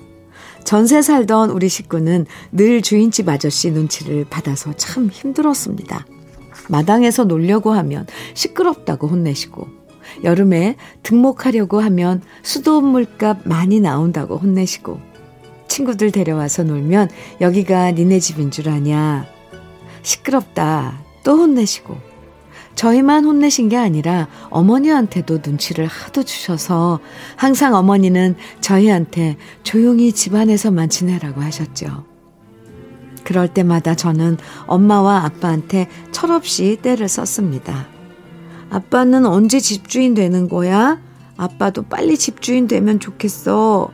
전세 0.63 1.01
살던 1.01 1.49
우리 1.49 1.69
식구는 1.69 2.25
늘 2.51 2.81
주인집 2.81 3.27
아저씨 3.29 3.71
눈치를 3.71 4.25
받아서 4.29 4.73
참 4.73 5.09
힘들었습니다. 5.11 6.05
마당에서 6.69 7.23
놀려고 7.23 7.71
하면 7.71 8.05
시끄럽다고 8.33 9.07
혼내시고, 9.07 9.67
여름에 10.23 10.75
등목하려고 11.03 11.79
하면 11.81 12.21
수돗물값 12.43 13.47
많이 13.47 13.79
나온다고 13.79 14.37
혼내시고, 14.37 14.99
친구들 15.67 16.11
데려와서 16.11 16.63
놀면 16.63 17.09
여기가 17.39 17.91
니네 17.91 18.19
집인 18.19 18.51
줄 18.51 18.69
아냐. 18.69 19.25
시끄럽다 20.01 21.01
또 21.23 21.37
혼내시고, 21.37 22.11
저희만 22.75 23.25
혼내신 23.25 23.69
게 23.69 23.77
아니라 23.77 24.27
어머니한테도 24.49 25.39
눈치를 25.45 25.87
하도 25.87 26.23
주셔서 26.23 26.99
항상 27.35 27.75
어머니는 27.75 28.35
저희한테 28.61 29.37
조용히 29.63 30.13
집안에서만 30.13 30.89
지내라고 30.89 31.41
하셨죠. 31.41 32.05
그럴 33.23 33.47
때마다 33.47 33.95
저는 33.95 34.37
엄마와 34.65 35.25
아빠한테 35.25 35.87
철없이 36.11 36.77
때를 36.81 37.07
썼습니다. 37.07 37.87
아빠는 38.71 39.25
언제 39.25 39.59
집주인 39.59 40.13
되는 40.13 40.47
거야? 40.47 40.99
아빠도 41.37 41.83
빨리 41.83 42.17
집주인 42.17 42.67
되면 42.67 42.99
좋겠어. 42.99 43.89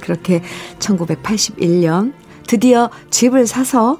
그렇게 0.00 0.42
1981년 0.78 2.12
드디어 2.46 2.90
집을 3.10 3.46
사서 3.46 3.98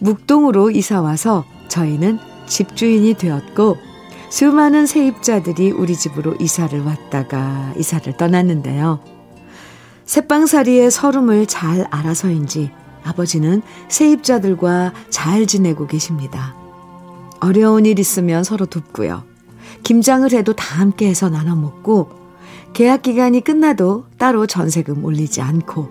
묵동으로 0.00 0.70
이사 0.70 1.00
와서 1.00 1.44
저희는 1.68 2.18
집주인이 2.46 3.14
되었고 3.14 3.76
수많은 4.28 4.86
세입자들이 4.86 5.70
우리 5.70 5.96
집으로 5.96 6.34
이사를 6.40 6.78
왔다가 6.82 7.72
이사를 7.78 8.16
떠났는데요. 8.16 9.00
새빵살이의 10.04 10.90
서름을 10.90 11.46
잘 11.46 11.86
알아서인지 11.90 12.70
아버지는 13.04 13.62
세입자들과 13.88 14.92
잘 15.08 15.46
지내고 15.46 15.86
계십니다. 15.86 16.63
어려운 17.40 17.86
일 17.86 17.98
있으면 17.98 18.44
서로 18.44 18.66
돕고요. 18.66 19.24
김장을 19.82 20.32
해도 20.32 20.54
다 20.54 20.80
함께 20.80 21.08
해서 21.08 21.28
나눠 21.28 21.54
먹고 21.54 22.10
계약 22.72 23.02
기간이 23.02 23.42
끝나도 23.42 24.06
따로 24.18 24.46
전세금 24.46 25.04
올리지 25.04 25.40
않고 25.40 25.88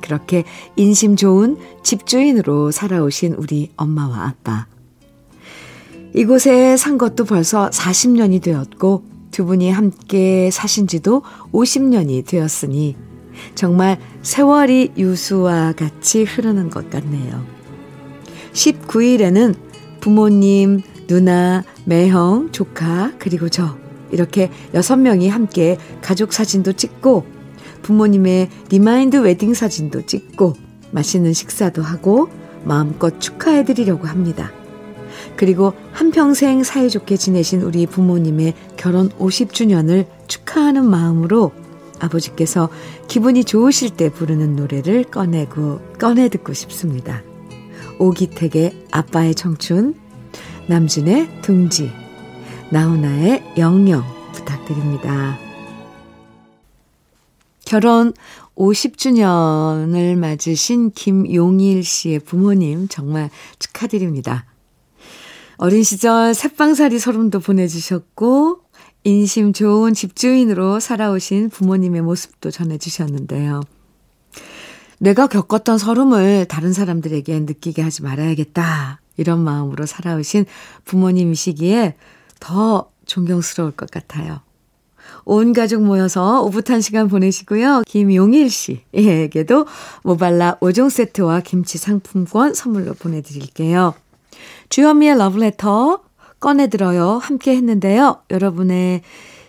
그렇게 0.00 0.44
인심 0.76 1.16
좋은 1.16 1.56
집주인으로 1.82 2.70
살아오신 2.70 3.34
우리 3.34 3.70
엄마와 3.76 4.26
아빠. 4.26 4.66
이곳에 6.14 6.76
산 6.76 6.98
것도 6.98 7.24
벌써 7.24 7.70
40년이 7.70 8.42
되었고 8.42 9.04
두 9.30 9.46
분이 9.46 9.70
함께 9.70 10.50
사신 10.50 10.86
지도 10.86 11.22
50년이 11.52 12.26
되었으니 12.26 12.96
정말 13.54 13.98
세월이 14.20 14.92
유수와 14.96 15.72
같이 15.72 16.24
흐르는 16.24 16.68
것 16.68 16.90
같네요. 16.90 17.42
19일에는 18.52 19.71
부모님, 20.02 20.82
누나, 21.06 21.62
매형, 21.84 22.50
조카, 22.50 23.12
그리고 23.20 23.48
저, 23.48 23.78
이렇게 24.10 24.50
여섯 24.74 24.96
명이 24.96 25.28
함께 25.28 25.78
가족 26.02 26.32
사진도 26.32 26.72
찍고, 26.72 27.24
부모님의 27.82 28.50
remind 28.68 29.18
웨딩 29.18 29.54
사진도 29.54 30.04
찍고, 30.04 30.54
맛있는 30.90 31.32
식사도 31.32 31.82
하고, 31.82 32.28
마음껏 32.64 33.20
축하해 33.20 33.64
드리려고 33.64 34.08
합니다. 34.08 34.50
그리고 35.36 35.72
한평생 35.92 36.64
사이좋게 36.64 37.16
지내신 37.16 37.62
우리 37.62 37.86
부모님의 37.86 38.54
결혼 38.76 39.08
50주년을 39.10 40.06
축하하는 40.26 40.84
마음으로 40.84 41.52
아버지께서 42.00 42.70
기분이 43.06 43.44
좋으실 43.44 43.90
때 43.90 44.10
부르는 44.10 44.56
노래를 44.56 45.04
꺼내고 45.04 45.80
꺼내 46.00 46.28
듣고 46.28 46.54
싶습니다. 46.54 47.22
오기택의 48.02 48.86
아빠의 48.90 49.36
청춘, 49.36 49.94
남진의 50.66 51.42
둥지, 51.42 51.92
나훈아의 52.70 53.54
영영 53.58 54.02
부탁드립니다. 54.32 55.38
결혼 57.64 58.12
50주년을 58.56 60.16
맞으신 60.16 60.90
김용일 60.90 61.84
씨의 61.84 62.18
부모님 62.18 62.88
정말 62.88 63.30
축하드립니다. 63.60 64.46
어린 65.56 65.84
시절 65.84 66.34
새빵살이 66.34 66.98
소름도 66.98 67.38
보내주셨고 67.38 68.62
인심 69.04 69.52
좋은 69.52 69.94
집주인으로 69.94 70.80
살아오신 70.80 71.50
부모님의 71.50 72.02
모습도 72.02 72.50
전해주셨는데요. 72.50 73.60
내가 75.02 75.26
겪었던 75.26 75.78
서름을 75.78 76.46
다른 76.48 76.72
사람들에게 76.72 77.40
느끼게 77.40 77.82
하지 77.82 78.02
말아야겠다. 78.02 79.00
이런 79.16 79.40
마음으로 79.40 79.84
살아오신 79.84 80.46
부모님이시기에 80.84 81.96
더 82.38 82.88
존경스러울 83.06 83.72
것 83.72 83.90
같아요. 83.90 84.42
온 85.24 85.52
가족 85.54 85.82
모여서 85.82 86.44
오붓한 86.44 86.80
시간 86.80 87.08
보내시고요. 87.08 87.82
김용일 87.84 88.48
씨에게도 88.48 89.66
모발라 90.04 90.58
5종 90.60 90.88
세트와 90.88 91.40
김치 91.40 91.78
상품권 91.78 92.54
선물로 92.54 92.94
보내드릴게요. 92.94 93.94
주현미의 94.68 95.18
러브레터 95.18 96.00
꺼내들어요. 96.38 97.18
함께 97.18 97.56
했는데요. 97.56 98.22
여러분의 98.30 99.02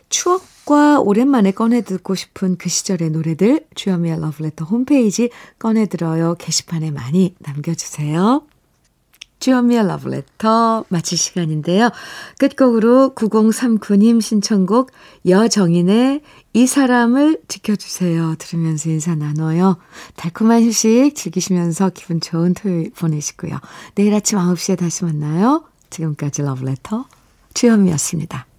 추억 0.09 0.52
과 0.65 0.99
오랜만에 1.01 1.51
꺼내 1.51 1.81
듣고 1.81 2.15
싶은 2.15 2.57
그 2.57 2.69
시절의 2.69 3.09
노래들 3.09 3.65
주현미의 3.75 4.21
러브레터 4.21 4.63
홈페이지 4.63 5.29
꺼내 5.59 5.87
들어요. 5.87 6.35
게시판에 6.35 6.91
많이 6.91 7.35
남겨주세요. 7.39 8.43
주현미의 9.39 9.87
러브레터 9.87 10.85
마칠 10.87 11.17
시간인데요. 11.17 11.89
끝곡으로 12.39 13.13
9039님 13.13 14.21
신청곡 14.21 14.91
여정인의 15.27 16.21
이 16.53 16.65
사람을 16.65 17.41
지켜주세요. 17.49 18.35
들으면서 18.39 18.89
인사 18.89 19.15
나눠요. 19.15 19.79
달콤한 20.15 20.63
휴식 20.63 21.13
즐기시면서 21.13 21.89
기분 21.93 22.21
좋은 22.21 22.53
토요일 22.53 22.91
보내시고요. 22.91 23.59
내일 23.95 24.13
아침 24.13 24.37
9시에 24.37 24.77
다시 24.77 25.03
만나요. 25.03 25.65
지금까지 25.89 26.41
러브레터 26.43 27.05
주현미였습니다. 27.53 28.52